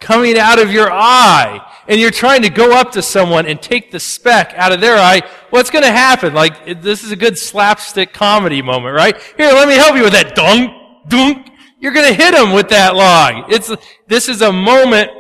coming 0.00 0.36
out 0.36 0.58
of 0.58 0.72
your 0.72 0.90
eye 0.90 1.60
and 1.88 2.00
you're 2.00 2.10
trying 2.10 2.42
to 2.42 2.50
go 2.50 2.76
up 2.76 2.92
to 2.92 3.02
someone 3.02 3.46
and 3.46 3.60
take 3.60 3.90
the 3.90 4.00
speck 4.00 4.52
out 4.56 4.72
of 4.72 4.80
their 4.80 4.96
eye, 4.96 5.22
what's 5.50 5.70
going 5.70 5.84
to 5.84 5.90
happen? 5.90 6.34
Like, 6.34 6.82
this 6.82 7.04
is 7.04 7.12
a 7.12 7.16
good 7.16 7.38
slapstick 7.38 8.12
comedy 8.12 8.62
moment, 8.62 8.94
right? 8.94 9.16
Here, 9.36 9.48
let 9.48 9.68
me 9.68 9.74
help 9.74 9.96
you 9.96 10.02
with 10.02 10.12
that. 10.12 10.34
Dunk, 10.34 10.70
dunk. 11.08 11.50
You're 11.78 11.92
going 11.92 12.08
to 12.08 12.14
hit 12.14 12.32
them 12.34 12.52
with 12.52 12.70
that 12.70 12.94
log. 12.94 13.52
It's, 13.52 13.70
this 14.06 14.28
is 14.28 14.42
a 14.42 14.52
moment 14.52 15.10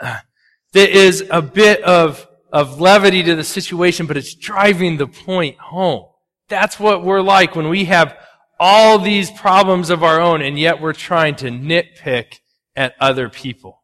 uh, 0.00 0.18
that 0.72 0.90
is 0.90 1.24
a 1.30 1.42
bit 1.42 1.82
of, 1.82 2.26
of 2.52 2.80
levity 2.80 3.22
to 3.24 3.34
the 3.34 3.44
situation, 3.44 4.06
but 4.06 4.16
it's 4.16 4.34
driving 4.34 4.96
the 4.96 5.06
point 5.06 5.58
home. 5.58 6.06
That's 6.48 6.78
what 6.78 7.04
we're 7.04 7.22
like 7.22 7.56
when 7.56 7.68
we 7.68 7.86
have 7.86 8.16
all 8.60 8.98
these 8.98 9.30
problems 9.30 9.90
of 9.90 10.04
our 10.04 10.20
own 10.20 10.42
and 10.42 10.58
yet 10.58 10.80
we're 10.80 10.92
trying 10.92 11.34
to 11.36 11.46
nitpick 11.46 12.38
at 12.76 12.94
other 13.00 13.28
people. 13.28 13.81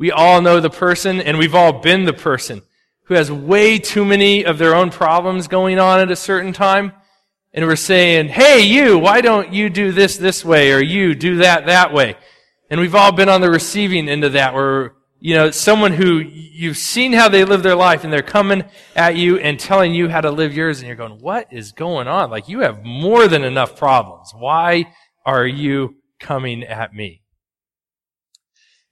We 0.00 0.10
all 0.10 0.40
know 0.40 0.60
the 0.60 0.70
person 0.70 1.20
and 1.20 1.36
we've 1.36 1.54
all 1.54 1.74
been 1.74 2.06
the 2.06 2.14
person 2.14 2.62
who 3.04 3.14
has 3.16 3.30
way 3.30 3.78
too 3.78 4.02
many 4.02 4.46
of 4.46 4.56
their 4.56 4.74
own 4.74 4.88
problems 4.88 5.46
going 5.46 5.78
on 5.78 6.00
at 6.00 6.10
a 6.10 6.16
certain 6.16 6.54
time. 6.54 6.92
And 7.52 7.66
we're 7.66 7.76
saying, 7.76 8.28
hey, 8.28 8.60
you, 8.60 8.96
why 8.96 9.20
don't 9.20 9.52
you 9.52 9.68
do 9.68 9.92
this 9.92 10.16
this 10.16 10.42
way 10.42 10.72
or 10.72 10.82
you 10.82 11.14
do 11.14 11.36
that 11.36 11.66
that 11.66 11.92
way? 11.92 12.16
And 12.70 12.80
we've 12.80 12.94
all 12.94 13.12
been 13.12 13.28
on 13.28 13.42
the 13.42 13.50
receiving 13.50 14.08
end 14.08 14.24
of 14.24 14.32
that 14.32 14.54
where, 14.54 14.94
you 15.18 15.34
know, 15.34 15.50
someone 15.50 15.92
who 15.92 16.16
you've 16.20 16.78
seen 16.78 17.12
how 17.12 17.28
they 17.28 17.44
live 17.44 17.62
their 17.62 17.76
life 17.76 18.02
and 18.02 18.10
they're 18.10 18.22
coming 18.22 18.64
at 18.96 19.16
you 19.16 19.36
and 19.36 19.60
telling 19.60 19.92
you 19.92 20.08
how 20.08 20.22
to 20.22 20.30
live 20.30 20.54
yours 20.54 20.78
and 20.78 20.86
you're 20.86 20.96
going, 20.96 21.20
what 21.20 21.52
is 21.52 21.72
going 21.72 22.08
on? 22.08 22.30
Like 22.30 22.48
you 22.48 22.60
have 22.60 22.82
more 22.82 23.28
than 23.28 23.44
enough 23.44 23.76
problems. 23.76 24.32
Why 24.34 24.94
are 25.26 25.46
you 25.46 25.96
coming 26.18 26.62
at 26.62 26.94
me? 26.94 27.19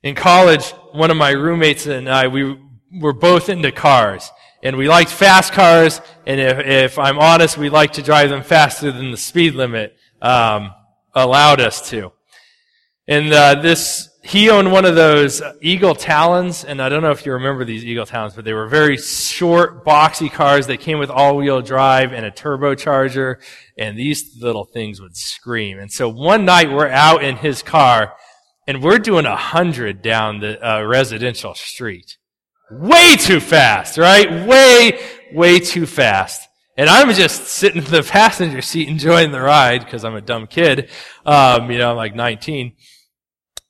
In 0.02 0.14
college, 0.14 0.71
one 0.93 1.11
of 1.11 1.17
my 1.17 1.31
roommates 1.31 1.87
and 1.87 2.09
I, 2.09 2.28
we 2.28 2.57
were 3.00 3.12
both 3.12 3.49
into 3.49 3.73
cars. 3.73 4.31
And 4.62 4.76
we 4.76 4.88
liked 4.88 5.11
fast 5.11 5.52
cars, 5.52 6.00
and 6.26 6.40
if, 6.40 6.59
if 6.59 6.99
I'm 6.99 7.19
honest, 7.19 7.59
we 7.59 7.69
like 7.69 7.93
to 7.95 8.02
drive 8.02 8.28
them 8.31 8.43
faster 8.43 8.90
than 8.90 9.12
the 9.12 9.17
speed 9.17 9.55
limit 9.55 9.97
um, 10.21 10.73
allowed 11.14 11.61
us 11.61 11.90
to. 11.90 12.12
And 13.07 13.33
uh, 13.33 13.61
this, 13.61 14.09
he 14.23 14.50
owned 14.50 14.73
one 14.73 14.85
of 14.85 14.97
those 14.97 15.43
Eagle 15.61 15.95
Talons, 15.95 16.64
and 16.64 16.83
I 16.83 16.88
don't 16.88 17.02
know 17.02 17.12
if 17.12 17.25
you 17.25 17.33
remember 17.33 17.64
these 17.64 17.85
Eagle 17.85 18.05
Talons, 18.05 18.35
but 18.35 18.45
they 18.45 18.52
were 18.52 18.67
very 18.67 18.97
short, 18.97 19.85
boxy 19.85 20.31
cars. 20.31 20.67
They 20.67 20.76
came 20.76 20.99
with 20.99 21.11
all-wheel 21.11 21.62
drive 21.62 22.12
and 22.12 22.26
a 22.26 22.31
turbocharger, 22.31 23.37
and 23.76 23.97
these 23.97 24.37
little 24.40 24.64
things 24.64 25.00
would 25.00 25.17
scream. 25.17 25.78
And 25.78 25.90
so 25.90 26.09
one 26.09 26.45
night 26.45 26.71
we're 26.71 26.88
out 26.88 27.23
in 27.23 27.37
his 27.37 27.62
car, 27.62 28.14
and 28.69 28.83
we're 28.83 28.99
doing 28.99 29.25
a 29.25 29.35
hundred 29.35 30.03
down 30.03 30.41
the 30.41 30.63
uh, 30.65 30.83
residential 30.83 31.55
street. 31.55 32.19
Way 32.71 33.17
too 33.17 33.41
fast, 33.41 33.97
right? 33.97 34.47
Way, 34.47 35.01
way 35.33 35.59
too 35.59 35.87
fast. 35.87 36.47
And 36.77 36.91
I'm 36.91 37.11
just 37.15 37.45
sitting 37.45 37.83
in 37.83 37.91
the 37.91 38.03
passenger 38.09 38.61
seat 38.61 38.87
enjoying 38.87 39.33
the 39.33 39.41
ride 39.41 39.85
because 39.85 40.05
I'm 40.05 40.15
a 40.15 40.21
dumb 40.21 40.47
kid. 40.47 40.91
Um, 41.25 41.71
you 41.71 41.79
know, 41.79 41.93
I'm 41.93 41.97
like 41.97 42.15
19. 42.15 42.75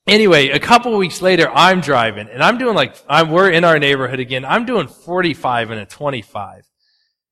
Anyway, 0.08 0.48
a 0.48 0.58
couple 0.58 0.96
weeks 0.96 1.22
later, 1.22 1.48
I'm 1.48 1.80
driving 1.80 2.28
and 2.28 2.42
I'm 2.42 2.58
doing 2.58 2.74
like, 2.74 2.96
I'm, 3.08 3.30
we're 3.30 3.50
in 3.50 3.62
our 3.62 3.78
neighborhood 3.78 4.18
again. 4.18 4.44
I'm 4.44 4.66
doing 4.66 4.88
45 4.88 5.70
and 5.70 5.80
a 5.80 5.86
25. 5.86 6.64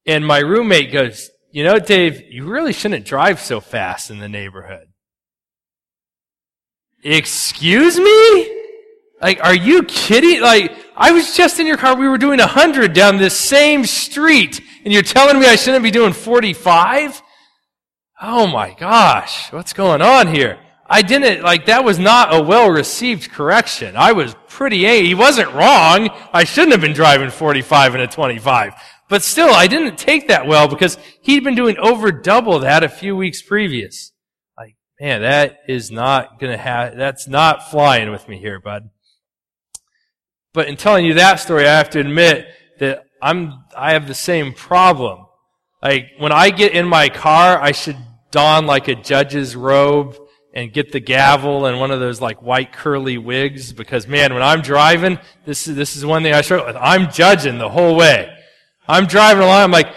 And 0.06 0.24
my 0.24 0.38
roommate 0.38 0.92
goes, 0.92 1.30
you 1.50 1.64
know, 1.64 1.80
Dave, 1.80 2.22
you 2.30 2.46
really 2.46 2.72
shouldn't 2.72 3.06
drive 3.06 3.40
so 3.40 3.60
fast 3.60 4.08
in 4.08 4.20
the 4.20 4.28
neighborhood. 4.28 4.86
Excuse 7.06 8.00
me? 8.00 8.52
Like, 9.22 9.42
are 9.42 9.54
you 9.54 9.84
kidding? 9.84 10.40
Like, 10.40 10.76
I 10.96 11.12
was 11.12 11.36
just 11.36 11.60
in 11.60 11.66
your 11.66 11.76
car. 11.76 11.96
We 11.96 12.08
were 12.08 12.18
doing 12.18 12.40
100 12.40 12.92
down 12.92 13.18
this 13.18 13.38
same 13.38 13.84
street, 13.84 14.60
and 14.84 14.92
you're 14.92 15.02
telling 15.02 15.38
me 15.38 15.46
I 15.46 15.54
shouldn't 15.54 15.84
be 15.84 15.92
doing 15.92 16.12
45? 16.12 17.22
Oh 18.20 18.48
my 18.48 18.74
gosh, 18.74 19.52
what's 19.52 19.72
going 19.72 20.02
on 20.02 20.26
here? 20.26 20.58
I 20.88 21.02
didn't, 21.02 21.44
like, 21.44 21.66
that 21.66 21.84
was 21.84 22.00
not 22.00 22.34
a 22.34 22.42
well 22.42 22.70
received 22.70 23.30
correction. 23.30 23.96
I 23.96 24.10
was 24.12 24.34
pretty, 24.48 24.84
he 25.04 25.14
wasn't 25.14 25.52
wrong. 25.52 26.10
I 26.32 26.42
shouldn't 26.42 26.72
have 26.72 26.80
been 26.80 26.92
driving 26.92 27.30
45 27.30 27.94
and 27.94 28.02
a 28.02 28.08
25. 28.08 28.72
But 29.08 29.22
still, 29.22 29.50
I 29.54 29.68
didn't 29.68 29.96
take 29.96 30.26
that 30.26 30.48
well 30.48 30.66
because 30.66 30.98
he'd 31.22 31.44
been 31.44 31.54
doing 31.54 31.78
over 31.78 32.10
double 32.10 32.58
that 32.60 32.82
a 32.82 32.88
few 32.88 33.16
weeks 33.16 33.42
previous 33.42 34.12
man, 35.00 35.22
that 35.22 35.60
is 35.68 35.90
not 35.90 36.40
gonna 36.40 36.56
have, 36.56 36.96
that's 36.96 37.28
not 37.28 37.70
flying 37.70 38.10
with 38.10 38.28
me 38.28 38.38
here, 38.38 38.60
bud. 38.60 38.90
But 40.52 40.68
in 40.68 40.76
telling 40.76 41.04
you 41.04 41.14
that 41.14 41.36
story, 41.36 41.66
I 41.66 41.76
have 41.76 41.90
to 41.90 42.00
admit 42.00 42.46
that 42.78 43.04
I'm, 43.20 43.64
I 43.76 43.92
have 43.92 44.08
the 44.08 44.14
same 44.14 44.52
problem. 44.52 45.26
Like, 45.82 46.12
when 46.18 46.32
I 46.32 46.50
get 46.50 46.72
in 46.72 46.88
my 46.88 47.08
car, 47.08 47.60
I 47.60 47.72
should 47.72 47.96
don 48.30 48.66
like 48.66 48.88
a 48.88 48.94
judge's 48.94 49.54
robe 49.54 50.16
and 50.54 50.72
get 50.72 50.90
the 50.90 51.00
gavel 51.00 51.66
and 51.66 51.78
one 51.78 51.90
of 51.90 52.00
those 52.00 52.20
like 52.20 52.40
white 52.40 52.72
curly 52.72 53.18
wigs 53.18 53.74
because 53.74 54.08
man, 54.08 54.32
when 54.32 54.42
I'm 54.42 54.62
driving, 54.62 55.18
this 55.44 55.68
is, 55.68 55.76
this 55.76 55.96
is 55.96 56.06
one 56.06 56.22
thing 56.22 56.32
I 56.32 56.40
struggle 56.40 56.66
with. 56.66 56.76
I'm 56.80 57.10
judging 57.10 57.58
the 57.58 57.68
whole 57.68 57.94
way. 57.94 58.34
I'm 58.88 59.06
driving 59.06 59.42
along, 59.42 59.64
I'm 59.64 59.70
like, 59.70 59.94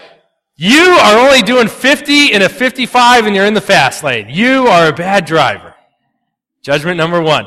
you 0.62 0.82
are 0.82 1.18
only 1.18 1.40
doing 1.40 1.68
50 1.68 2.34
in 2.34 2.42
a 2.42 2.48
55 2.50 3.24
and 3.24 3.34
you're 3.34 3.46
in 3.46 3.54
the 3.54 3.62
fast 3.62 4.04
lane. 4.04 4.26
You 4.28 4.66
are 4.66 4.88
a 4.88 4.92
bad 4.92 5.24
driver. 5.24 5.74
Judgment 6.60 6.98
number 6.98 7.22
one. 7.22 7.46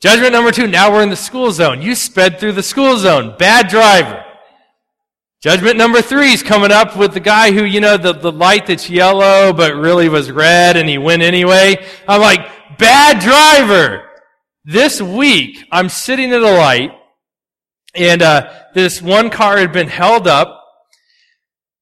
Judgment 0.00 0.32
number 0.32 0.50
two, 0.50 0.66
now 0.66 0.90
we're 0.90 1.04
in 1.04 1.08
the 1.08 1.14
school 1.14 1.52
zone. 1.52 1.80
You 1.80 1.94
sped 1.94 2.40
through 2.40 2.54
the 2.54 2.62
school 2.64 2.96
zone. 2.96 3.36
Bad 3.38 3.68
driver. 3.68 4.24
Judgment 5.40 5.76
number 5.76 6.02
three 6.02 6.32
is 6.32 6.42
coming 6.42 6.72
up 6.72 6.96
with 6.96 7.14
the 7.14 7.20
guy 7.20 7.52
who, 7.52 7.62
you 7.62 7.78
know, 7.78 7.96
the, 7.96 8.12
the 8.12 8.32
light 8.32 8.66
that's 8.66 8.90
yellow 8.90 9.52
but 9.52 9.76
really 9.76 10.08
was 10.08 10.32
red 10.32 10.76
and 10.76 10.88
he 10.88 10.98
went 10.98 11.22
anyway. 11.22 11.76
I'm 12.08 12.20
like, 12.20 12.40
bad 12.76 13.20
driver. 13.20 14.02
This 14.64 15.00
week, 15.00 15.64
I'm 15.70 15.88
sitting 15.88 16.32
at 16.32 16.42
a 16.42 16.56
light 16.56 16.90
and 17.94 18.20
uh, 18.20 18.52
this 18.74 19.00
one 19.00 19.30
car 19.30 19.58
had 19.58 19.72
been 19.72 19.86
held 19.86 20.26
up 20.26 20.57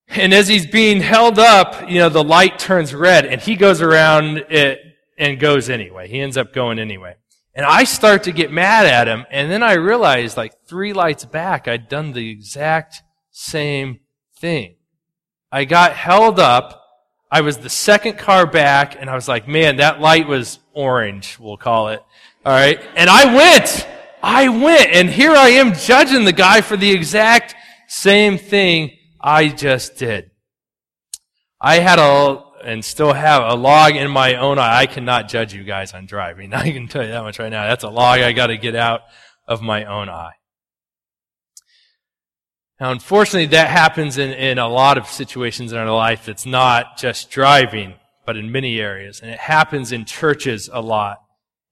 and 0.08 0.32
as 0.32 0.48
he's 0.48 0.66
being 0.66 1.00
held 1.00 1.38
up, 1.38 1.90
you 1.90 1.98
know, 1.98 2.08
the 2.08 2.22
light 2.22 2.58
turns 2.58 2.94
red 2.94 3.26
and 3.26 3.40
he 3.40 3.56
goes 3.56 3.82
around 3.82 4.38
it 4.48 4.80
and 5.18 5.38
goes 5.38 5.68
anyway. 5.68 6.08
He 6.08 6.20
ends 6.20 6.36
up 6.36 6.52
going 6.52 6.78
anyway. 6.78 7.16
And 7.54 7.64
I 7.64 7.84
start 7.84 8.25
to 8.25 8.32
get 8.32 8.52
mad 8.52 8.86
at 8.86 9.08
him. 9.08 9.25
And 9.30 9.50
then 9.50 9.62
I 9.62 9.75
realize 9.75 10.36
like 10.36 10.52
three 10.66 10.92
lights 10.92 11.25
back, 11.25 11.66
I'd 11.66 11.88
done 11.88 12.12
the 12.12 12.30
exact 12.30 13.02
same 13.30 14.00
thing. 14.38 14.76
I 15.50 15.64
got 15.64 15.94
held 15.94 16.38
up. 16.38 16.82
I 17.30 17.40
was 17.40 17.58
the 17.58 17.70
second 17.70 18.18
car 18.18 18.46
back 18.46 18.96
and 18.98 19.10
I 19.10 19.14
was 19.14 19.26
like, 19.26 19.48
man, 19.48 19.76
that 19.76 20.00
light 20.00 20.28
was 20.28 20.60
orange, 20.72 21.38
we'll 21.40 21.56
call 21.56 21.88
it. 21.88 22.02
All 22.44 22.52
right. 22.52 22.80
And 22.94 23.10
I 23.10 23.34
went. 23.34 23.86
I 24.22 24.48
went. 24.48 24.90
And 24.92 25.10
here 25.10 25.32
I 25.32 25.48
am 25.48 25.75
judging 25.75 26.25
the 26.25 26.32
guy 26.32 26.60
for 26.60 26.76
the 26.76 26.90
exact 26.90 27.54
same 27.88 28.38
thing 28.38 28.95
I 29.26 29.49
just 29.49 29.97
did. 29.97 30.30
I 31.61 31.80
had 31.80 31.99
a, 31.99 32.45
and 32.64 32.85
still 32.85 33.12
have 33.12 33.42
a 33.42 33.56
log 33.56 33.97
in 33.97 34.09
my 34.09 34.37
own 34.37 34.61
eye. 34.61 34.78
I 34.78 34.87
cannot 34.87 35.28
judge 35.28 35.52
you 35.52 35.64
guys 35.64 35.92
on 35.92 36.06
driving. 36.06 36.54
I 36.54 36.71
can 36.71 36.87
tell 36.87 37.02
you 37.02 37.09
that 37.09 37.25
much 37.25 37.40
right 37.40 37.50
now. 37.50 37.66
That's 37.66 37.83
a 37.83 37.88
log 37.88 38.21
I 38.21 38.30
got 38.30 38.47
to 38.47 38.56
get 38.56 38.76
out 38.76 39.00
of 39.49 39.62
my 39.62 39.85
own 39.85 40.09
eye. 40.09 40.35
Now, 42.78 42.92
unfortunately, 42.92 43.47
that 43.47 43.68
happens 43.68 44.16
in, 44.16 44.30
in 44.30 44.59
a 44.59 44.68
lot 44.68 44.97
of 44.97 45.09
situations 45.09 45.73
in 45.73 45.78
our 45.78 45.90
life. 45.90 46.28
It's 46.28 46.47
not 46.47 46.97
just 46.97 47.28
driving, 47.28 47.95
but 48.26 48.37
in 48.37 48.52
many 48.52 48.78
areas. 48.78 49.21
And 49.21 49.30
it 49.33 49.40
happens 49.40 49.90
in 49.90 50.04
churches 50.04 50.71
a 50.73 50.80
lot. 50.80 51.18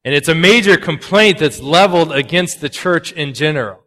And 0.05 0.13
it's 0.13 0.29
a 0.29 0.35
major 0.35 0.77
complaint 0.77 1.39
that's 1.39 1.61
leveled 1.61 2.11
against 2.11 2.61
the 2.61 2.69
church 2.69 3.13
in 3.13 3.33
general. 3.33 3.85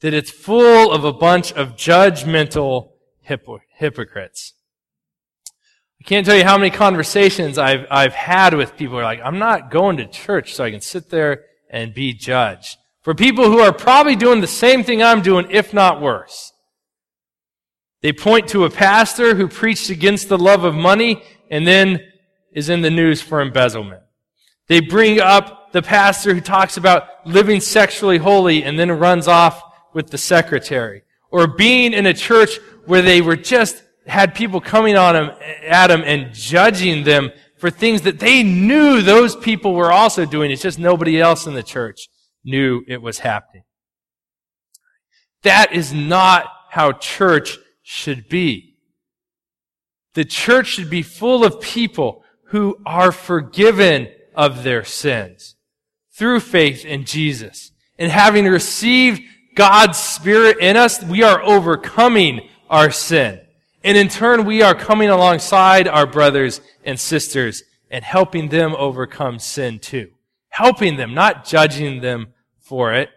That 0.00 0.14
it's 0.14 0.32
full 0.32 0.90
of 0.90 1.04
a 1.04 1.12
bunch 1.12 1.52
of 1.52 1.76
judgmental 1.76 2.93
hypocrites. 3.24 4.54
I 6.00 6.04
can't 6.04 6.26
tell 6.26 6.36
you 6.36 6.44
how 6.44 6.58
many 6.58 6.70
conversations 6.70 7.56
I've, 7.56 7.86
I've 7.90 8.12
had 8.12 8.54
with 8.54 8.76
people 8.76 8.96
who 8.96 9.00
are 9.00 9.04
like, 9.04 9.20
I'm 9.24 9.38
not 9.38 9.70
going 9.70 9.96
to 9.98 10.06
church 10.06 10.54
so 10.54 10.64
I 10.64 10.70
can 10.70 10.80
sit 10.80 11.10
there 11.10 11.44
and 11.70 11.94
be 11.94 12.12
judged. 12.12 12.76
For 13.02 13.14
people 13.14 13.44
who 13.44 13.60
are 13.60 13.72
probably 13.72 14.16
doing 14.16 14.40
the 14.40 14.46
same 14.46 14.82
thing 14.82 15.02
I'm 15.02 15.22
doing, 15.22 15.46
if 15.50 15.72
not 15.72 16.00
worse. 16.00 16.52
They 18.02 18.12
point 18.12 18.48
to 18.48 18.64
a 18.64 18.70
pastor 18.70 19.34
who 19.34 19.48
preached 19.48 19.88
against 19.88 20.28
the 20.28 20.38
love 20.38 20.64
of 20.64 20.74
money 20.74 21.22
and 21.50 21.66
then 21.66 22.00
is 22.52 22.68
in 22.68 22.82
the 22.82 22.90
news 22.90 23.22
for 23.22 23.40
embezzlement. 23.40 24.02
They 24.68 24.80
bring 24.80 25.20
up 25.20 25.72
the 25.72 25.82
pastor 25.82 26.34
who 26.34 26.40
talks 26.40 26.76
about 26.76 27.26
living 27.26 27.60
sexually 27.60 28.18
holy 28.18 28.62
and 28.62 28.78
then 28.78 28.92
runs 28.92 29.26
off 29.26 29.62
with 29.92 30.10
the 30.10 30.18
secretary. 30.18 31.02
Or 31.34 31.48
being 31.48 31.92
in 31.92 32.06
a 32.06 32.14
church 32.14 32.60
where 32.86 33.02
they 33.02 33.20
were 33.20 33.34
just 33.34 33.82
had 34.06 34.36
people 34.36 34.60
coming 34.60 34.96
on 34.96 35.16
him, 35.16 35.30
at 35.66 35.90
him 35.90 36.02
and 36.02 36.32
judging 36.32 37.02
them 37.02 37.32
for 37.58 37.70
things 37.70 38.02
that 38.02 38.20
they 38.20 38.44
knew 38.44 39.02
those 39.02 39.34
people 39.34 39.74
were 39.74 39.90
also 39.90 40.24
doing. 40.26 40.52
It's 40.52 40.62
just 40.62 40.78
nobody 40.78 41.20
else 41.20 41.48
in 41.48 41.54
the 41.54 41.64
church 41.64 42.08
knew 42.44 42.84
it 42.86 43.02
was 43.02 43.18
happening. 43.18 43.64
That 45.42 45.72
is 45.72 45.92
not 45.92 46.46
how 46.70 46.92
church 46.92 47.58
should 47.82 48.28
be. 48.28 48.76
The 50.14 50.24
church 50.24 50.68
should 50.68 50.88
be 50.88 51.02
full 51.02 51.44
of 51.44 51.60
people 51.60 52.22
who 52.50 52.78
are 52.86 53.10
forgiven 53.10 54.06
of 54.36 54.62
their 54.62 54.84
sins 54.84 55.56
through 56.16 56.38
faith 56.38 56.84
in 56.84 57.04
Jesus. 57.04 57.72
And 57.98 58.12
having 58.12 58.44
received 58.44 59.20
God's 59.54 59.98
Spirit 59.98 60.58
in 60.58 60.76
us, 60.76 61.02
we 61.02 61.22
are 61.22 61.42
overcoming 61.42 62.48
our 62.68 62.90
sin. 62.90 63.40
And 63.82 63.96
in 63.96 64.08
turn, 64.08 64.44
we 64.44 64.62
are 64.62 64.74
coming 64.74 65.10
alongside 65.10 65.86
our 65.86 66.06
brothers 66.06 66.60
and 66.84 66.98
sisters 66.98 67.62
and 67.90 68.04
helping 68.04 68.48
them 68.48 68.74
overcome 68.76 69.38
sin 69.38 69.78
too. 69.78 70.10
Helping 70.48 70.96
them, 70.96 71.14
not 71.14 71.44
judging 71.44 72.00
them 72.00 72.28
for 72.60 72.94
it, 72.94 73.10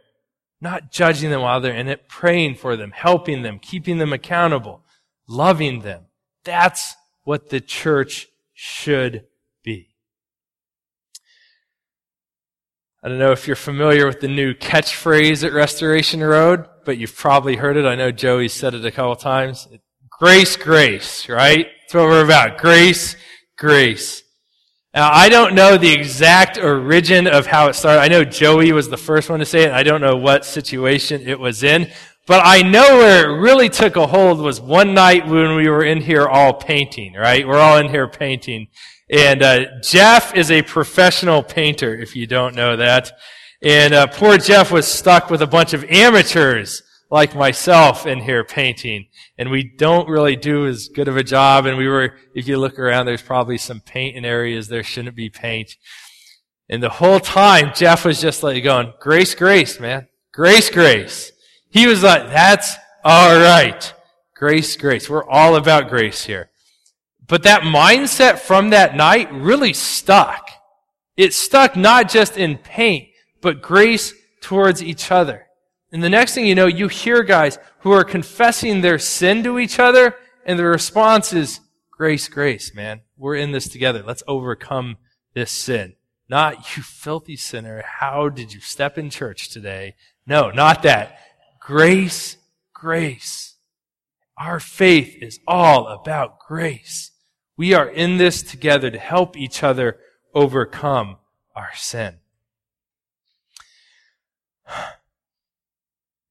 not 0.59 0.91
judging 0.91 1.29
them 1.29 1.41
while 1.41 1.61
they're 1.61 1.73
in 1.73 1.87
it, 1.87 2.09
praying 2.09 2.55
for 2.55 2.75
them, 2.75 2.91
helping 2.91 3.43
them, 3.43 3.59
keeping 3.59 3.97
them 3.97 4.11
accountable, 4.11 4.83
loving 5.27 5.81
them. 5.81 6.05
That's 6.43 6.95
what 7.23 7.49
the 7.49 7.61
church 7.61 8.27
should 8.53 9.25
be. 9.63 9.95
I 13.03 13.09
don't 13.09 13.19
know 13.19 13.31
if 13.31 13.45
you're 13.45 13.55
familiar 13.55 14.07
with 14.07 14.21
the 14.21 14.27
new 14.27 14.53
catchphrase 14.53 15.43
at 15.43 15.53
Restoration 15.53 16.21
Road, 16.21 16.65
but 16.83 16.97
you've 16.97 17.15
probably 17.15 17.55
heard 17.55 17.77
it. 17.77 17.85
I 17.85 17.95
know 17.95 18.11
Joey 18.11 18.47
said 18.47 18.73
it 18.73 18.83
a 18.85 18.91
couple 18.91 19.15
times. 19.15 19.67
Grace, 20.09 20.57
grace, 20.57 21.29
right? 21.29 21.67
That's 21.81 21.93
what 21.93 22.05
we're 22.05 22.25
about. 22.25 22.57
Grace, 22.57 23.15
grace. 23.55 24.23
Now, 24.95 25.11
I 25.11 25.29
don't 25.29 25.53
know 25.53 25.77
the 25.77 25.93
exact 25.93 26.57
origin 26.57 27.27
of 27.27 27.45
how 27.45 27.67
it 27.67 27.73
started. 27.73 28.01
I 28.01 28.07
know 28.07 28.23
Joey 28.23 28.71
was 28.71 28.89
the 28.89 28.97
first 28.97 29.29
one 29.29 29.39
to 29.39 29.45
say 29.45 29.63
it. 29.63 29.71
I 29.71 29.83
don't 29.83 30.01
know 30.01 30.15
what 30.15 30.43
situation 30.43 31.21
it 31.21 31.39
was 31.39 31.61
in. 31.61 31.91
But 32.25 32.41
I 32.43 32.61
know 32.61 32.97
where 32.97 33.29
it 33.29 33.39
really 33.39 33.69
took 33.69 33.95
a 33.95 34.07
hold 34.07 34.39
was 34.41 34.59
one 34.59 34.93
night 34.93 35.27
when 35.27 35.55
we 35.55 35.69
were 35.69 35.83
in 35.83 36.01
here 36.01 36.27
all 36.27 36.53
painting, 36.53 37.13
right? 37.13 37.47
We're 37.47 37.59
all 37.59 37.77
in 37.77 37.89
here 37.89 38.07
painting. 38.07 38.67
And 39.09 39.41
uh, 39.41 39.65
Jeff 39.81 40.35
is 40.35 40.51
a 40.51 40.61
professional 40.61 41.41
painter, 41.41 41.95
if 41.95 42.15
you 42.15 42.27
don't 42.27 42.55
know 42.55 42.75
that. 42.75 43.11
And 43.61 43.93
uh, 43.93 44.07
poor 44.07 44.37
Jeff 44.37 44.71
was 44.71 44.87
stuck 44.87 45.29
with 45.29 45.41
a 45.41 45.47
bunch 45.47 45.73
of 45.73 45.83
amateurs 45.85 46.83
like 47.09 47.35
myself 47.35 48.05
in 48.05 48.19
here 48.19 48.43
painting. 48.43 49.07
And 49.37 49.49
we 49.49 49.63
don't 49.63 50.09
really 50.09 50.35
do 50.35 50.67
as 50.67 50.89
good 50.89 51.07
of 51.07 51.15
a 51.15 51.23
job. 51.23 51.65
And 51.65 51.77
we 51.77 51.87
were, 51.87 52.15
if 52.35 52.47
you 52.47 52.57
look 52.57 52.77
around, 52.77 53.05
there's 53.05 53.21
probably 53.21 53.57
some 53.57 53.79
paint 53.79 54.17
in 54.17 54.25
areas 54.25 54.67
there 54.67 54.83
shouldn't 54.83 55.15
be 55.15 55.29
paint. 55.29 55.75
And 56.69 56.83
the 56.83 56.89
whole 56.89 57.21
time, 57.21 57.71
Jeff 57.73 58.03
was 58.03 58.19
just 58.19 58.43
like 58.43 58.61
going, 58.63 58.91
grace, 58.99 59.33
grace, 59.35 59.79
man. 59.79 60.07
Grace, 60.33 60.69
grace. 60.69 61.31
He 61.69 61.87
was 61.87 62.03
like, 62.03 62.27
that's 62.27 62.75
all 63.03 63.39
right. 63.39 63.93
Grace, 64.35 64.75
grace. 64.75 65.09
We're 65.09 65.27
all 65.27 65.55
about 65.55 65.89
grace 65.89 66.25
here. 66.25 66.51
But 67.27 67.43
that 67.43 67.61
mindset 67.61 68.39
from 68.39 68.69
that 68.69 68.95
night 68.95 69.31
really 69.31 69.73
stuck. 69.73 70.49
It 71.17 71.33
stuck 71.33 71.75
not 71.75 72.09
just 72.09 72.37
in 72.37 72.57
paint, 72.57 73.09
but 73.41 73.61
grace 73.61 74.13
towards 74.41 74.81
each 74.81 75.11
other. 75.11 75.47
And 75.91 76.03
the 76.03 76.09
next 76.09 76.33
thing 76.33 76.45
you 76.45 76.55
know, 76.55 76.67
you 76.67 76.87
hear 76.87 77.23
guys 77.23 77.57
who 77.79 77.91
are 77.91 78.03
confessing 78.03 78.81
their 78.81 78.99
sin 78.99 79.43
to 79.43 79.59
each 79.59 79.79
other, 79.79 80.15
and 80.45 80.57
the 80.57 80.65
response 80.65 81.33
is, 81.33 81.59
grace, 81.91 82.27
grace, 82.27 82.73
man. 82.73 83.01
We're 83.17 83.35
in 83.35 83.51
this 83.51 83.67
together. 83.67 84.03
Let's 84.05 84.23
overcome 84.27 84.97
this 85.33 85.51
sin. 85.51 85.95
Not, 86.29 86.75
you 86.75 86.83
filthy 86.83 87.37
sinner, 87.37 87.83
how 87.99 88.29
did 88.29 88.53
you 88.53 88.59
step 88.59 88.97
in 88.97 89.09
church 89.09 89.49
today? 89.49 89.95
No, 90.25 90.51
not 90.51 90.83
that. 90.83 91.19
Grace, 91.59 92.37
grace. 92.73 93.55
Our 94.37 94.59
faith 94.59 95.17
is 95.21 95.39
all 95.47 95.87
about 95.87 96.39
grace. 96.39 97.11
We 97.57 97.73
are 97.73 97.89
in 97.89 98.17
this 98.17 98.43
together 98.43 98.91
to 98.91 98.99
help 98.99 99.35
each 99.35 99.63
other 99.63 99.97
overcome 100.33 101.17
our 101.55 101.71
sin. 101.75 102.19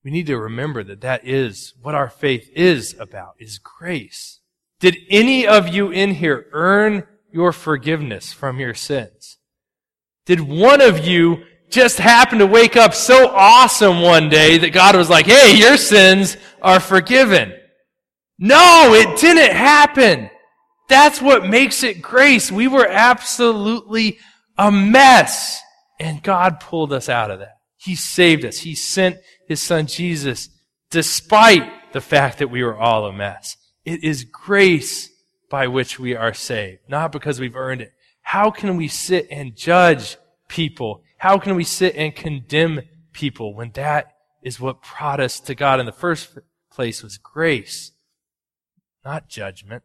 We 0.05 0.13
need 0.13 0.29
to 0.29 0.39
remember 0.39 0.85
that 0.85 1.01
that 1.01 1.27
is 1.27 1.75
what 1.83 1.97
our 1.97 2.09
faith 2.09 2.49
is 2.55 2.95
about, 2.97 3.35
is 3.41 3.59
grace. 3.59 4.39
Did 4.79 4.99
any 5.11 5.49
of 5.49 5.67
you 5.67 5.91
in 5.91 6.15
here 6.15 6.47
earn 6.53 7.09
your 7.33 7.51
forgiveness 7.51 8.33
from 8.33 8.61
your 8.61 8.73
sins? 8.73 9.39
Did 10.25 10.39
one 10.39 10.81
of 10.81 11.05
you 11.05 11.43
just 11.71 11.99
happen 11.99 12.39
to 12.39 12.47
wake 12.47 12.77
up 12.77 12.95
so 12.95 13.27
awesome 13.35 14.01
one 14.01 14.29
day 14.29 14.59
that 14.59 14.73
God 14.73 14.95
was 14.95 15.11
like, 15.11 15.27
hey, 15.27 15.57
your 15.57 15.77
sins 15.77 16.37
are 16.63 16.79
forgiven? 16.79 17.53
No, 18.39 18.95
it 18.95 19.19
didn't 19.19 19.57
happen. 19.57 20.31
That's 20.89 21.21
what 21.21 21.47
makes 21.47 21.83
it 21.83 22.03
grace. 22.03 22.53
We 22.53 22.69
were 22.69 22.87
absolutely 22.87 24.19
a 24.57 24.71
mess. 24.71 25.61
And 25.99 26.23
God 26.23 26.61
pulled 26.61 26.93
us 26.93 27.09
out 27.09 27.31
of 27.31 27.41
that. 27.41 27.57
He 27.77 27.95
saved 27.95 28.45
us. 28.45 28.59
He 28.59 28.75
sent 28.75 29.19
His 29.49 29.63
Son 29.63 29.87
Jesus 29.87 30.49
despite 30.91 31.93
the 31.93 32.01
fact 32.01 32.39
that 32.39 32.51
we 32.51 32.63
were 32.63 32.77
all 32.77 33.07
a 33.07 33.13
mess. 33.13 33.57
It 33.85 34.05
is 34.05 34.25
grace 34.25 35.11
by 35.51 35.69
which 35.69 35.99
we 35.99 36.15
are 36.15 36.35
saved, 36.35 36.81
not 36.89 37.13
because 37.13 37.41
we've 37.41 37.57
earned 37.57 37.81
it. 37.81 37.93
How 38.23 38.51
can 38.51 38.77
we 38.77 38.89
sit 38.89 39.29
and 39.31 39.57
judge 39.57 40.17
people? 40.49 41.03
How 41.19 41.39
can 41.39 41.55
we 41.55 41.65
sit 41.65 41.95
and 41.95 42.15
condemn 42.15 42.83
people 43.13 43.55
when 43.55 43.71
that 43.73 44.13
is 44.43 44.61
what 44.61 44.83
brought 44.83 45.21
us 45.21 45.41
to 45.41 45.55
God 45.55 45.81
in 45.81 45.87
the 45.87 45.93
first 45.93 46.37
place 46.71 47.03
was 47.03 47.19
grace, 47.19 47.93
not 49.05 49.29
judgment? 49.29 49.85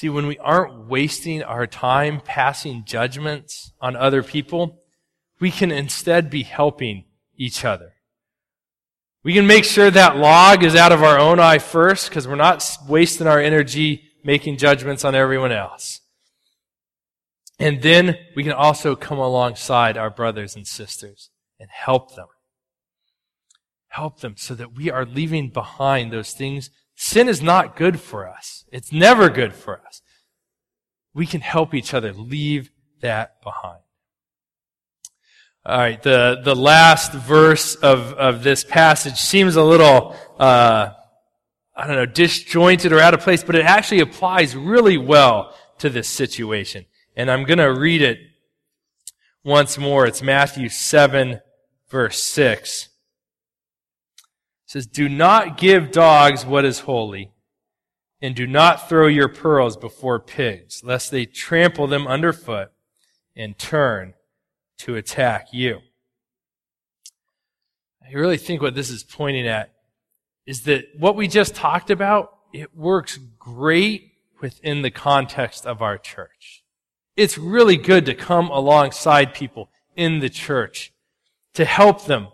See, 0.00 0.08
when 0.08 0.26
we 0.26 0.38
aren't 0.38 0.88
wasting 0.88 1.42
our 1.42 1.66
time 1.66 2.22
passing 2.24 2.84
judgments 2.86 3.74
on 3.82 3.96
other 3.96 4.22
people, 4.22 4.80
we 5.40 5.50
can 5.50 5.70
instead 5.70 6.30
be 6.30 6.42
helping 6.42 7.04
each 7.36 7.66
other. 7.66 7.92
We 9.22 9.34
can 9.34 9.46
make 9.46 9.64
sure 9.64 9.90
that 9.90 10.16
log 10.16 10.64
is 10.64 10.74
out 10.74 10.92
of 10.92 11.02
our 11.02 11.18
own 11.18 11.38
eye 11.38 11.58
first 11.58 12.08
because 12.08 12.26
we're 12.26 12.36
not 12.36 12.66
wasting 12.88 13.26
our 13.26 13.40
energy 13.40 14.04
making 14.24 14.56
judgments 14.56 15.04
on 15.04 15.14
everyone 15.14 15.52
else. 15.52 16.00
And 17.58 17.82
then 17.82 18.16
we 18.34 18.42
can 18.42 18.52
also 18.52 18.96
come 18.96 19.18
alongside 19.18 19.98
our 19.98 20.08
brothers 20.08 20.56
and 20.56 20.66
sisters 20.66 21.28
and 21.58 21.68
help 21.70 22.16
them. 22.16 22.28
Help 23.88 24.20
them 24.20 24.36
so 24.38 24.54
that 24.54 24.74
we 24.74 24.90
are 24.90 25.04
leaving 25.04 25.50
behind 25.50 26.10
those 26.10 26.32
things 26.32 26.70
Sin 27.02 27.30
is 27.30 27.40
not 27.40 27.76
good 27.76 27.98
for 27.98 28.28
us. 28.28 28.59
It's 28.70 28.92
never 28.92 29.28
good 29.28 29.54
for 29.54 29.80
us. 29.86 30.02
We 31.12 31.26
can 31.26 31.40
help 31.40 31.74
each 31.74 31.92
other 31.92 32.12
leave 32.12 32.70
that 33.00 33.42
behind. 33.42 33.80
All 35.66 35.78
right, 35.78 36.02
the, 36.02 36.40
the 36.42 36.56
last 36.56 37.12
verse 37.12 37.74
of, 37.74 38.14
of 38.14 38.42
this 38.42 38.64
passage 38.64 39.16
seems 39.16 39.56
a 39.56 39.62
little, 39.62 40.16
uh, 40.38 40.90
I 41.76 41.86
don't 41.86 41.96
know, 41.96 42.06
disjointed 42.06 42.92
or 42.92 42.98
out 43.00 43.12
of 43.12 43.20
place, 43.20 43.44
but 43.44 43.56
it 43.56 43.66
actually 43.66 44.00
applies 44.00 44.56
really 44.56 44.96
well 44.96 45.54
to 45.78 45.90
this 45.90 46.08
situation. 46.08 46.86
And 47.14 47.30
I'm 47.30 47.44
going 47.44 47.58
to 47.58 47.72
read 47.72 48.00
it 48.00 48.18
once 49.44 49.76
more. 49.76 50.06
It's 50.06 50.22
Matthew 50.22 50.70
7, 50.70 51.40
verse 51.90 52.22
6 52.24 52.84
It 52.84 52.90
says, 54.64 54.86
Do 54.86 55.08
not 55.08 55.58
give 55.58 55.90
dogs 55.90 56.46
what 56.46 56.64
is 56.64 56.80
holy, 56.80 57.32
and 58.22 58.34
do 58.34 58.46
not 58.46 58.88
throw 58.88 59.06
your 59.06 59.28
pearls 59.28 59.76
before 59.76 60.18
pigs, 60.18 60.82
lest 60.84 61.10
they 61.10 61.24
trample 61.26 61.86
them 61.86 62.06
underfoot 62.06 62.70
and 63.34 63.58
turn 63.58 64.14
to 64.78 64.96
attack 64.96 65.48
you. 65.52 65.78
I 68.06 68.12
really 68.12 68.36
think 68.36 68.60
what 68.60 68.74
this 68.74 68.90
is 68.90 69.04
pointing 69.04 69.46
at 69.46 69.72
is 70.46 70.62
that 70.62 70.84
what 70.98 71.16
we 71.16 71.28
just 71.28 71.54
talked 71.54 71.90
about, 71.90 72.36
it 72.52 72.76
works 72.76 73.18
great 73.38 74.12
within 74.40 74.82
the 74.82 74.90
context 74.90 75.64
of 75.64 75.80
our 75.80 75.96
church. 75.96 76.64
It's 77.16 77.38
really 77.38 77.76
good 77.76 78.06
to 78.06 78.14
come 78.14 78.48
alongside 78.48 79.34
people 79.34 79.70
in 79.96 80.20
the 80.20 80.30
church 80.30 80.92
to 81.54 81.64
help 81.64 82.06
them 82.06 82.28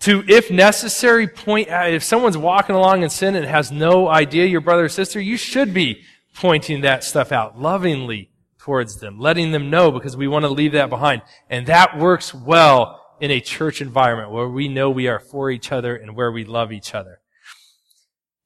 to, 0.00 0.24
if 0.28 0.50
necessary, 0.50 1.26
point 1.26 1.68
out, 1.68 1.90
if 1.90 2.04
someone's 2.04 2.38
walking 2.38 2.76
along 2.76 3.02
in 3.02 3.10
sin 3.10 3.34
and 3.34 3.46
has 3.46 3.72
no 3.72 4.08
idea 4.08 4.46
your 4.46 4.60
brother 4.60 4.84
or 4.84 4.88
sister, 4.88 5.20
you 5.20 5.36
should 5.36 5.74
be 5.74 6.02
pointing 6.34 6.82
that 6.82 7.02
stuff 7.02 7.32
out 7.32 7.60
lovingly 7.60 8.30
towards 8.58 9.00
them, 9.00 9.18
letting 9.18 9.50
them 9.50 9.70
know 9.70 9.90
because 9.90 10.16
we 10.16 10.28
want 10.28 10.44
to 10.44 10.48
leave 10.48 10.72
that 10.72 10.90
behind. 10.90 11.22
And 11.50 11.66
that 11.66 11.98
works 11.98 12.32
well 12.32 13.00
in 13.20 13.30
a 13.30 13.40
church 13.40 13.80
environment 13.80 14.30
where 14.30 14.48
we 14.48 14.68
know 14.68 14.90
we 14.90 15.08
are 15.08 15.18
for 15.18 15.50
each 15.50 15.72
other 15.72 15.96
and 15.96 16.14
where 16.14 16.30
we 16.30 16.44
love 16.44 16.70
each 16.70 16.94
other. 16.94 17.20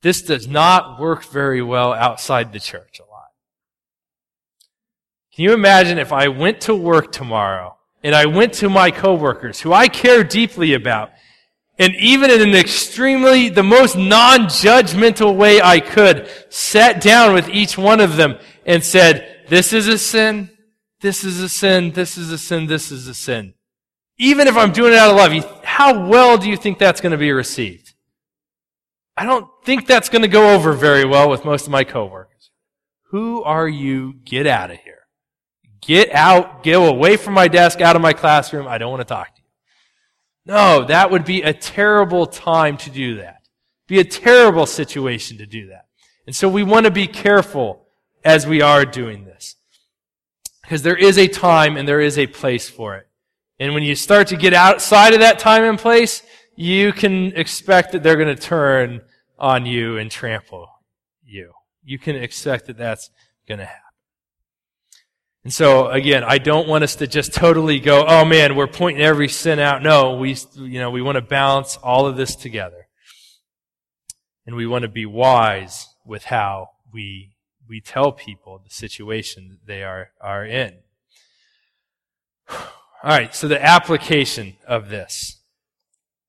This 0.00 0.22
does 0.22 0.48
not 0.48 0.98
work 0.98 1.24
very 1.24 1.62
well 1.62 1.92
outside 1.92 2.52
the 2.52 2.60
church 2.60 2.98
a 2.98 3.10
lot. 3.10 3.28
Can 5.34 5.44
you 5.44 5.52
imagine 5.52 5.98
if 5.98 6.12
I 6.12 6.28
went 6.28 6.62
to 6.62 6.74
work 6.74 7.12
tomorrow 7.12 7.76
and 8.02 8.14
I 8.14 8.26
went 8.26 8.54
to 8.54 8.68
my 8.68 8.90
coworkers 8.90 9.60
who 9.60 9.72
I 9.72 9.88
care 9.88 10.24
deeply 10.24 10.74
about, 10.74 11.10
and 11.78 11.94
even 11.96 12.30
in 12.30 12.42
an 12.42 12.54
extremely, 12.54 13.48
the 13.48 13.62
most 13.62 13.96
non-judgmental 13.96 15.34
way 15.36 15.60
I 15.60 15.80
could, 15.80 16.28
sat 16.50 17.00
down 17.00 17.34
with 17.34 17.48
each 17.48 17.78
one 17.78 18.00
of 18.00 18.16
them 18.16 18.38
and 18.66 18.84
said, 18.84 19.44
this 19.48 19.72
is 19.72 19.88
a 19.88 19.98
sin, 19.98 20.50
this 21.00 21.24
is 21.24 21.40
a 21.40 21.48
sin, 21.48 21.92
this 21.92 22.16
is 22.16 22.30
a 22.30 22.38
sin, 22.38 22.66
this 22.66 22.92
is 22.92 23.08
a 23.08 23.14
sin. 23.14 23.54
Even 24.18 24.46
if 24.46 24.56
I'm 24.56 24.72
doing 24.72 24.92
it 24.92 24.98
out 24.98 25.10
of 25.10 25.16
love, 25.16 25.64
how 25.64 26.08
well 26.08 26.38
do 26.38 26.48
you 26.48 26.56
think 26.56 26.78
that's 26.78 27.00
going 27.00 27.12
to 27.12 27.18
be 27.18 27.32
received? 27.32 27.94
I 29.16 29.24
don't 29.24 29.48
think 29.64 29.86
that's 29.86 30.08
going 30.08 30.22
to 30.22 30.28
go 30.28 30.54
over 30.54 30.72
very 30.72 31.04
well 31.04 31.28
with 31.28 31.44
most 31.44 31.66
of 31.66 31.72
my 31.72 31.84
coworkers. 31.84 32.50
Who 33.10 33.42
are 33.42 33.68
you? 33.68 34.14
Get 34.24 34.46
out 34.46 34.70
of 34.70 34.78
here. 34.78 35.00
Get 35.80 36.12
out, 36.12 36.62
go 36.62 36.86
away 36.86 37.16
from 37.16 37.34
my 37.34 37.48
desk, 37.48 37.80
out 37.80 37.96
of 37.96 38.02
my 38.02 38.12
classroom. 38.12 38.68
I 38.68 38.78
don't 38.78 38.90
want 38.90 39.00
to 39.00 39.04
talk. 39.04 39.28
No, 40.44 40.84
that 40.84 41.10
would 41.10 41.24
be 41.24 41.42
a 41.42 41.52
terrible 41.52 42.26
time 42.26 42.76
to 42.78 42.90
do 42.90 43.16
that. 43.16 43.42
Be 43.86 44.00
a 44.00 44.04
terrible 44.04 44.66
situation 44.66 45.38
to 45.38 45.46
do 45.46 45.68
that. 45.68 45.86
And 46.26 46.34
so 46.34 46.48
we 46.48 46.62
want 46.62 46.86
to 46.86 46.90
be 46.90 47.06
careful 47.06 47.86
as 48.24 48.46
we 48.46 48.62
are 48.62 48.84
doing 48.84 49.24
this. 49.24 49.56
Because 50.62 50.82
there 50.82 50.96
is 50.96 51.18
a 51.18 51.28
time 51.28 51.76
and 51.76 51.86
there 51.86 52.00
is 52.00 52.18
a 52.18 52.26
place 52.26 52.68
for 52.68 52.96
it. 52.96 53.08
And 53.58 53.74
when 53.74 53.82
you 53.82 53.94
start 53.94 54.28
to 54.28 54.36
get 54.36 54.54
outside 54.54 55.14
of 55.14 55.20
that 55.20 55.38
time 55.38 55.64
and 55.64 55.78
place, 55.78 56.22
you 56.56 56.92
can 56.92 57.36
expect 57.36 57.92
that 57.92 58.02
they're 58.02 58.16
going 58.16 58.34
to 58.34 58.40
turn 58.40 59.02
on 59.38 59.66
you 59.66 59.98
and 59.98 60.10
trample 60.10 60.68
you. 61.24 61.52
You 61.84 61.98
can 61.98 62.16
expect 62.16 62.66
that 62.66 62.78
that's 62.78 63.10
going 63.46 63.58
to 63.58 63.66
happen. 63.66 63.91
And 65.44 65.52
so 65.52 65.88
again, 65.88 66.22
I 66.24 66.38
don't 66.38 66.68
want 66.68 66.84
us 66.84 66.96
to 66.96 67.06
just 67.06 67.34
totally 67.34 67.80
go, 67.80 68.04
oh 68.06 68.24
man, 68.24 68.54
we're 68.54 68.68
pointing 68.68 69.02
every 69.02 69.28
sin 69.28 69.58
out. 69.58 69.82
No, 69.82 70.16
we, 70.16 70.36
you 70.54 70.78
know, 70.78 70.90
we 70.90 71.02
want 71.02 71.16
to 71.16 71.22
balance 71.22 71.76
all 71.82 72.06
of 72.06 72.16
this 72.16 72.36
together. 72.36 72.88
And 74.46 74.56
we 74.56 74.66
want 74.66 74.82
to 74.82 74.88
be 74.88 75.06
wise 75.06 75.88
with 76.04 76.24
how 76.24 76.70
we, 76.92 77.34
we 77.68 77.80
tell 77.80 78.12
people 78.12 78.60
the 78.62 78.70
situation 78.70 79.48
that 79.50 79.66
they 79.66 79.82
are, 79.82 80.10
are 80.20 80.44
in. 80.44 80.74
All 83.04 83.10
right, 83.10 83.34
so 83.34 83.48
the 83.48 83.60
application 83.60 84.56
of 84.66 84.88
this. 84.88 85.40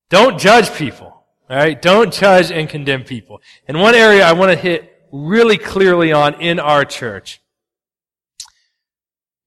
Don't 0.10 0.40
judge 0.40 0.74
people. 0.74 1.08
All 1.50 1.58
right, 1.58 1.80
don't 1.80 2.12
judge 2.12 2.52
and 2.52 2.68
condemn 2.68 3.04
people. 3.04 3.42
And 3.68 3.80
one 3.80 3.94
area 3.94 4.26
I 4.26 4.34
want 4.34 4.52
to 4.52 4.58
hit 4.58 4.92
really 5.12 5.58
clearly 5.58 6.12
on 6.12 6.42
in 6.42 6.60
our 6.60 6.84
church 6.84 7.43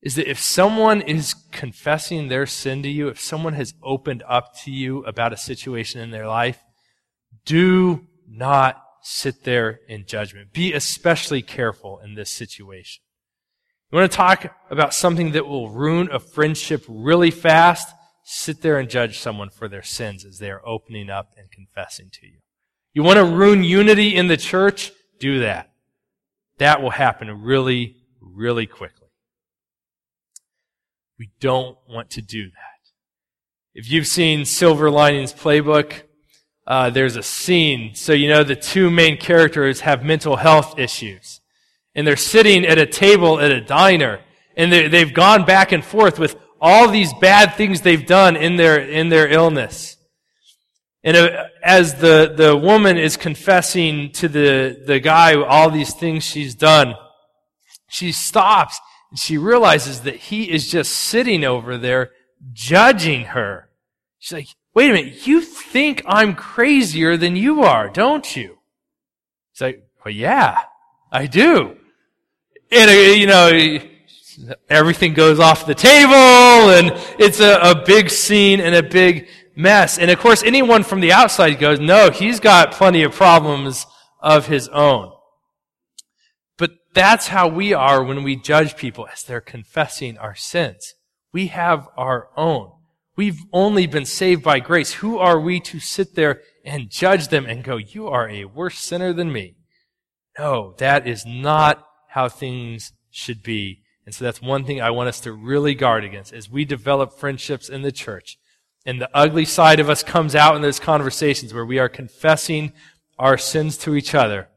is 0.07 0.15
that 0.15 0.31
if 0.31 0.39
someone 0.39 1.01
is 1.01 1.35
confessing 1.51 2.29
their 2.29 2.47
sin 2.47 2.81
to 2.81 2.89
you, 2.89 3.09
if 3.09 3.19
someone 3.19 3.55
has 3.55 3.75
opened 3.83 4.23
up 4.29 4.57
to 4.57 4.71
you 4.71 5.05
about 5.05 5.33
a 5.33 5.37
situation 5.37 6.01
in 6.01 6.13
their 6.13 6.29
life, 6.29 6.63
do 7.45 8.07
not 8.29 8.81
sit 9.03 9.43
there 9.43 9.81
in 9.89 10.07
judgment. 10.07 10.53
Be 10.53 10.73
especially 10.73 11.43
careful 11.43 11.99
in 11.99 12.15
this 12.15 12.31
situation. 12.31 13.03
You 13.91 13.99
want 13.99 14.09
to 14.09 14.17
talk 14.17 14.57
about 14.71 14.95
something 14.95 15.33
that 15.33 15.49
will 15.49 15.71
ruin 15.71 16.09
a 16.13 16.21
friendship 16.21 16.85
really 16.89 17.33
fast? 17.33 17.93
Sit 18.23 18.63
there 18.63 18.79
and 18.79 18.89
judge 18.89 19.19
someone 19.19 19.51
for 19.51 19.67
their 19.67 19.83
sins 19.83 20.25
as 20.25 20.39
they 20.39 20.53
are 20.53 20.65
opening 20.65 21.11
up 21.11 21.31
and 21.37 21.51
confessing 21.51 22.11
to 22.13 22.27
you. 22.29 22.39
You 22.93 23.03
want 23.03 23.17
to 23.17 23.25
ruin 23.25 23.65
unity 23.65 24.15
in 24.15 24.29
the 24.29 24.37
church? 24.37 24.93
Do 25.19 25.41
that. 25.41 25.73
That 26.59 26.81
will 26.81 26.91
happen 26.91 27.43
really, 27.43 27.97
really 28.21 28.67
quickly. 28.67 29.06
We 31.19 31.31
don't 31.41 31.79
want 31.89 32.11
to 32.11 32.23
do 32.23 32.45
that. 32.45 32.77
If 33.75 33.91
you've 33.91 34.07
seen 34.07 34.45
Silver 34.45 34.91
Linings 34.91 35.33
Playbook, 35.33 36.03
uh, 36.67 36.91
there's 36.91 37.17
a 37.17 37.23
scene. 37.23 37.95
So 37.95 38.13
you 38.13 38.29
know 38.29 38.43
the 38.43 38.57
two 38.57 38.91
main 38.91 39.17
characters 39.17 39.81
have 39.81 40.05
mental 40.05 40.37
health 40.37 40.79
issues. 40.79 41.41
And 41.95 42.07
they're 42.07 42.17
sitting 42.17 42.67
at 42.67 42.79
a 42.79 42.87
table 42.87 43.41
at 43.41 43.51
a 43.51 43.61
diner. 43.61 44.21
And 44.57 44.73
they've 44.73 45.13
gone 45.13 45.45
back 45.45 45.73
and 45.73 45.85
forth 45.85 46.19
with 46.19 46.37
all 46.61 46.91
these 46.91 47.13
bad 47.15 47.55
things 47.55 47.83
they've 47.83 48.07
done 48.07 48.37
in 48.37 48.57
their, 48.57 48.79
in 48.79 49.09
their 49.09 49.29
illness. 49.29 49.97
And 51.05 51.17
uh, 51.17 51.45
as 51.63 51.95
the, 51.95 52.35
the 52.37 52.57
woman 52.57 52.97
is 52.99 53.17
confessing 53.17 54.11
to 54.13 54.29
the, 54.29 54.83
the 54.85 54.99
guy 54.99 55.41
all 55.41 55.71
these 55.71 55.95
things 55.95 56.25
she's 56.25 56.55
done, 56.55 56.95
she 57.89 58.13
stops 58.13 58.81
and 59.11 59.19
she 59.19 59.39
realizes 59.39 60.01
that 60.03 60.17
he 60.17 60.51
is 60.51 60.71
just 60.71 60.93
sitting 60.93 61.45
over 61.45 61.79
there 61.79 62.11
judging 62.53 63.27
her. 63.27 63.69
She's 64.19 64.33
like, 64.33 64.49
wait 64.75 64.91
a 64.91 64.95
minute, 64.95 65.27
you 65.27 65.41
think 65.41 66.03
I'm 66.07 66.35
crazier 66.35 67.17
than 67.17 67.37
you 67.37 67.63
are, 67.63 67.89
don't 67.89 68.37
you? 68.37 68.59
He's 69.53 69.61
like, 69.61 69.89
well, 70.05 70.13
yeah, 70.13 70.63
I 71.11 71.27
do. 71.27 71.77
And, 72.71 72.91
uh, 72.91 72.93
you 72.93 73.27
know, 73.27 73.79
everything 74.69 75.15
goes 75.15 75.39
off 75.41 75.67
the 75.67 75.75
table 75.75 76.13
and 76.13 76.93
it's 77.19 77.41
a, 77.41 77.59
a 77.61 77.85
big 77.85 78.11
scene 78.11 78.61
and 78.61 78.75
a 78.75 78.83
big 78.83 79.29
mess. 79.55 79.99
And 79.99 80.11
of 80.11 80.19
course, 80.19 80.43
anyone 80.43 80.83
from 80.83 81.01
the 81.01 81.13
outside 81.13 81.55
goes, 81.55 81.81
no, 81.81 82.11
he's 82.11 82.41
got 82.41 82.73
plenty 82.73 83.03
of 83.03 83.13
problems 83.13 83.87
of 84.21 84.47
his 84.47 84.69
own. 84.69 85.13
That's 86.97 87.29
how 87.29 87.47
we 87.47 87.75
are 87.75 88.03
when 88.03 88.25
we 88.25 88.37
judge 88.37 88.75
people 88.75 89.07
as 89.13 89.23
they're 89.23 89.43
confessing 89.43 90.17
our 90.17 90.35
sins. 90.35 90.95
We 91.31 91.49
have 91.49 91.87
our 91.95 92.31
own. 92.39 92.73
We've 93.19 93.43
only 93.53 93.87
been 93.87 94.07
saved 94.07 94.43
by 94.43 94.61
grace. 94.61 94.95
Who 94.95 95.19
are 95.19 95.39
we 95.39 95.61
to 95.61 95.79
sit 95.79 96.15
there 96.15 96.41
and 96.65 96.89
judge 96.89 97.29
them 97.29 97.45
and 97.45 97.63
go, 97.63 97.77
you 97.77 98.09
are 98.09 98.31
a 98.31 98.47
worse 98.47 98.79
sinner 98.79 99.13
than 99.13 99.31
me? 99.31 99.57
No, 100.39 100.75
that 100.79 101.07
is 101.07 101.27
not 101.27 101.85
how 102.09 102.31
things 102.31 102.93
should 103.11 103.43
be. 103.43 103.83
And 104.07 104.15
so 104.15 104.25
that's 104.25 104.41
one 104.41 104.65
thing 104.65 104.81
I 104.81 104.91
want 104.91 105.11
us 105.11 105.21
to 105.21 105.35
really 105.35 105.75
guard 105.75 106.03
against 106.03 106.33
as 106.33 106.49
we 106.49 106.65
develop 106.65 107.13
friendships 107.13 107.69
in 107.69 107.83
the 107.83 107.93
church. 107.93 108.39
And 108.87 109.03
the 109.03 109.11
ugly 109.13 109.45
side 109.45 109.81
of 109.81 109.91
us 109.91 110.03
comes 110.03 110.35
out 110.35 110.57
in 110.57 110.63
those 110.63 110.81
conversations 110.81 111.53
where 111.53 111.67
we 111.67 111.79
are 111.79 111.91
confessing 111.91 112.73
our 113.19 113.37
sins 113.37 113.77
to 113.79 113.97
each 113.97 114.15
other. 114.15 114.49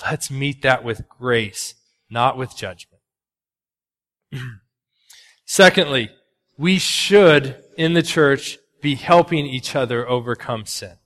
Let's 0.00 0.30
meet 0.30 0.62
that 0.62 0.84
with 0.84 1.08
grace, 1.08 1.74
not 2.10 2.36
with 2.36 2.56
judgment. 2.56 3.02
Secondly, 5.44 6.10
we 6.56 6.78
should, 6.78 7.62
in 7.76 7.92
the 7.92 8.02
church, 8.02 8.58
be 8.80 8.94
helping 8.94 9.46
each 9.46 9.76
other 9.76 10.08
overcome 10.08 10.66
sin. 10.66 10.96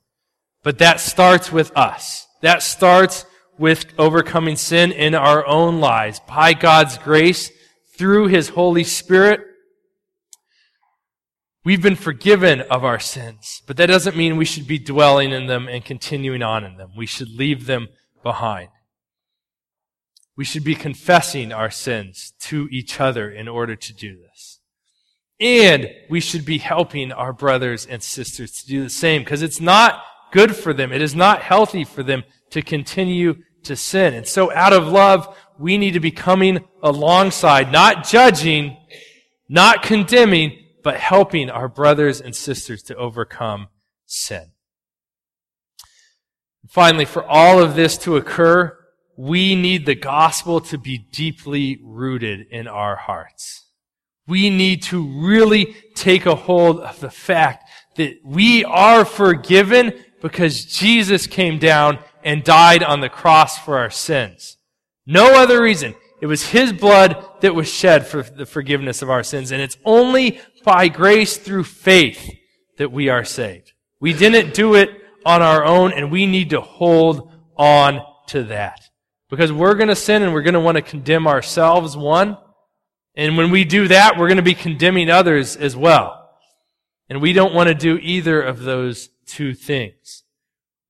But 0.63 0.79
that 0.79 1.01
starts 1.01 1.53
with 1.53 1.77
us. 1.77 2.27
That 2.43 2.63
starts 2.63 3.27
with 3.59 3.87
overcoming 3.99 4.57
sin 4.57 4.93
in 4.93 5.15
our 5.15 5.47
own 5.47 5.81
lives 5.81 6.21
by 6.29 6.55
God's 6.55 6.99
grace 6.99 7.51
through 7.97 8.29
His 8.29 8.51
Holy 8.51 8.85
Spirit. 8.85 9.41
We've 11.65 11.83
been 11.83 11.97
forgiven 11.97 12.61
of 12.61 12.85
our 12.85 13.01
sins, 13.01 13.63
but 13.67 13.77
that 13.79 13.87
doesn't 13.87 14.17
mean 14.17 14.37
we 14.37 14.45
should 14.45 14.69
be 14.69 14.79
dwelling 14.79 15.33
in 15.33 15.47
them 15.47 15.67
and 15.69 15.85
continuing 15.85 16.43
on 16.43 16.65
in 16.65 16.77
them. 16.77 16.91
We 16.97 17.07
should 17.07 17.31
leave 17.31 17.67
them 17.67 17.89
behind. 18.23 18.69
We 20.37 20.45
should 20.45 20.65
be 20.65 20.75
confessing 20.75 21.53
our 21.53 21.71
sins 21.71 22.35
to 22.41 22.69
each 22.71 23.01
other 23.01 23.31
in 23.31 23.49
order 23.49 23.75
to 23.75 23.95
do 23.95 24.17
this. 24.17 24.61
And 25.41 25.91
we 26.09 26.21
should 26.21 26.45
be 26.45 26.59
helping 26.59 27.13
our 27.13 27.33
brothers 27.33 27.87
and 27.87 28.03
sisters 28.03 28.53
to 28.53 28.67
do 28.67 28.83
the 28.83 28.91
same 28.91 29.23
because 29.23 29.43
it's 29.43 29.61
not 29.61 30.03
good 30.33 30.55
for 30.55 30.73
them. 30.73 30.93
It 30.93 31.03
is 31.03 31.15
not 31.15 31.43
healthy 31.43 31.85
for 31.85 32.03
them 32.03 32.25
to 32.51 32.63
continue 32.63 33.43
to 33.65 33.77
sin. 33.77 34.15
And 34.15 34.27
so 34.27 34.53
out 34.53 34.73
of 34.73 34.89
love, 34.89 35.37
we 35.59 35.79
need 35.79 35.93
to 35.93 36.01
be 36.01 36.11
coming 36.11 36.65
alongside, 36.83 37.73
not 37.73 38.07
judging, 38.07 38.77
not 39.49 39.83
condemning, 39.83 40.65
but 40.83 40.97
helping 40.99 41.51
our 41.51 41.69
brothers 41.69 42.21
and 42.21 42.35
sisters 42.35 42.83
to 42.85 42.97
overcome 42.97 43.69
sin. 44.05 44.53
Finally, 46.69 47.05
for 47.05 47.25
all 47.25 47.61
of 47.61 47.75
this 47.75 47.97
to 47.99 48.17
occur, 48.17 48.76
we 49.17 49.55
need 49.55 49.87
the 49.87 49.95
gospel 49.95 50.61
to 50.61 50.79
be 50.79 50.99
deeply 50.99 51.81
rooted 51.83 52.47
in 52.51 52.69
our 52.69 52.97
hearts. 52.97 53.65
We 54.27 54.51
need 54.51 54.83
to 54.85 55.03
really 55.03 55.77
take 55.95 56.27
a 56.27 56.35
hold 56.35 56.81
of 56.81 57.01
the 57.01 57.11
fact 57.11 57.69
that 57.97 58.19
we 58.25 58.65
are 58.65 59.05
forgiven 59.05 59.95
because 60.21 60.65
Jesus 60.65 61.27
came 61.27 61.59
down 61.59 61.99
and 62.25 62.43
died 62.43 62.83
on 62.83 63.01
the 63.01 63.09
cross 63.09 63.59
for 63.59 63.79
our 63.79 63.91
sins. 63.91 64.57
No 65.07 65.41
other 65.41 65.63
reason. 65.63 65.95
It 66.21 66.27
was 66.27 66.49
His 66.49 66.73
blood 66.73 67.25
that 67.41 67.55
was 67.55 67.73
shed 67.73 68.07
for 68.07 68.23
the 68.23 68.47
forgiveness 68.47 69.03
of 69.03 69.11
our 69.11 69.23
sins. 69.23 69.53
And 69.53 69.63
it's 69.63 69.79
only 69.85 70.41
by 70.65 70.89
grace 70.89 71.37
through 71.37 71.65
faith 71.65 72.29
that 72.79 72.91
we 72.91 73.09
are 73.09 73.25
saved. 73.25 73.73
We 74.01 74.13
didn't 74.13 74.55
do 74.55 74.75
it 74.75 74.91
on 75.25 75.43
our 75.43 75.65
own 75.65 75.93
and 75.93 76.11
we 76.11 76.27
need 76.27 76.51
to 76.51 76.61
hold 76.61 77.33
on 77.57 78.01
to 78.29 78.45
that. 78.45 78.86
Because 79.29 79.53
we're 79.53 79.75
going 79.75 79.89
to 79.89 79.97
sin 79.97 80.23
and 80.23 80.33
we're 80.33 80.43
going 80.43 80.55
to 80.55 80.61
want 80.61 80.77
to 80.77 80.83
condemn 80.83 81.27
ourselves, 81.27 81.97
one. 81.97 82.39
And 83.15 83.37
when 83.37 83.51
we 83.51 83.65
do 83.65 83.89
that, 83.89 84.19
we're 84.19 84.29
going 84.29 84.37
to 84.37 84.43
be 84.43 84.55
condemning 84.55 85.11
others 85.11 85.57
as 85.57 85.75
well. 85.75 86.31
And 87.09 87.21
we 87.21 87.33
don't 87.33 87.55
want 87.55 87.69
to 87.69 87.75
do 87.75 87.99
either 87.99 88.41
of 88.41 88.63
those 88.63 89.09
two 89.27 89.55
things. 89.55 90.23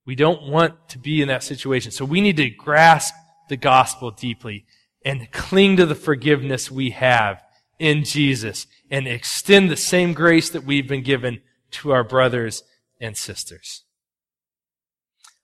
We 0.05 0.15
don't 0.15 0.43
want 0.43 0.89
to 0.89 0.99
be 0.99 1.21
in 1.21 1.27
that 1.27 1.43
situation. 1.43 1.91
So 1.91 2.05
we 2.05 2.21
need 2.21 2.37
to 2.37 2.49
grasp 2.49 3.13
the 3.49 3.57
gospel 3.57 4.11
deeply 4.11 4.65
and 5.03 5.31
cling 5.31 5.77
to 5.77 5.85
the 5.85 5.95
forgiveness 5.95 6.69
we 6.69 6.91
have 6.91 7.41
in 7.79 8.03
Jesus 8.03 8.67
and 8.89 9.07
extend 9.07 9.69
the 9.69 9.77
same 9.77 10.13
grace 10.13 10.49
that 10.49 10.63
we've 10.63 10.87
been 10.87 11.03
given 11.03 11.41
to 11.71 11.91
our 11.91 12.03
brothers 12.03 12.63
and 12.99 13.15
sisters. 13.15 13.83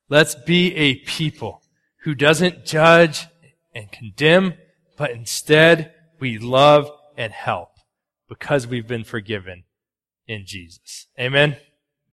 Let's 0.10 0.36
be 0.36 0.75
a 0.75 0.95
people 0.95 1.62
who 2.04 2.13
doesn't 2.13 2.66
judge 2.66 3.28
and 3.74 3.92
condemn, 3.92 4.54
but 4.98 5.12
instead 5.12 5.94
we 6.20 6.38
love 6.38 6.89
and 7.18 7.34
help 7.34 7.70
because 8.30 8.68
we've 8.68 8.88
been 8.88 9.04
forgiven 9.04 9.63
in 10.28 10.44
Jesus. 10.46 11.08
Amen. 11.20 11.58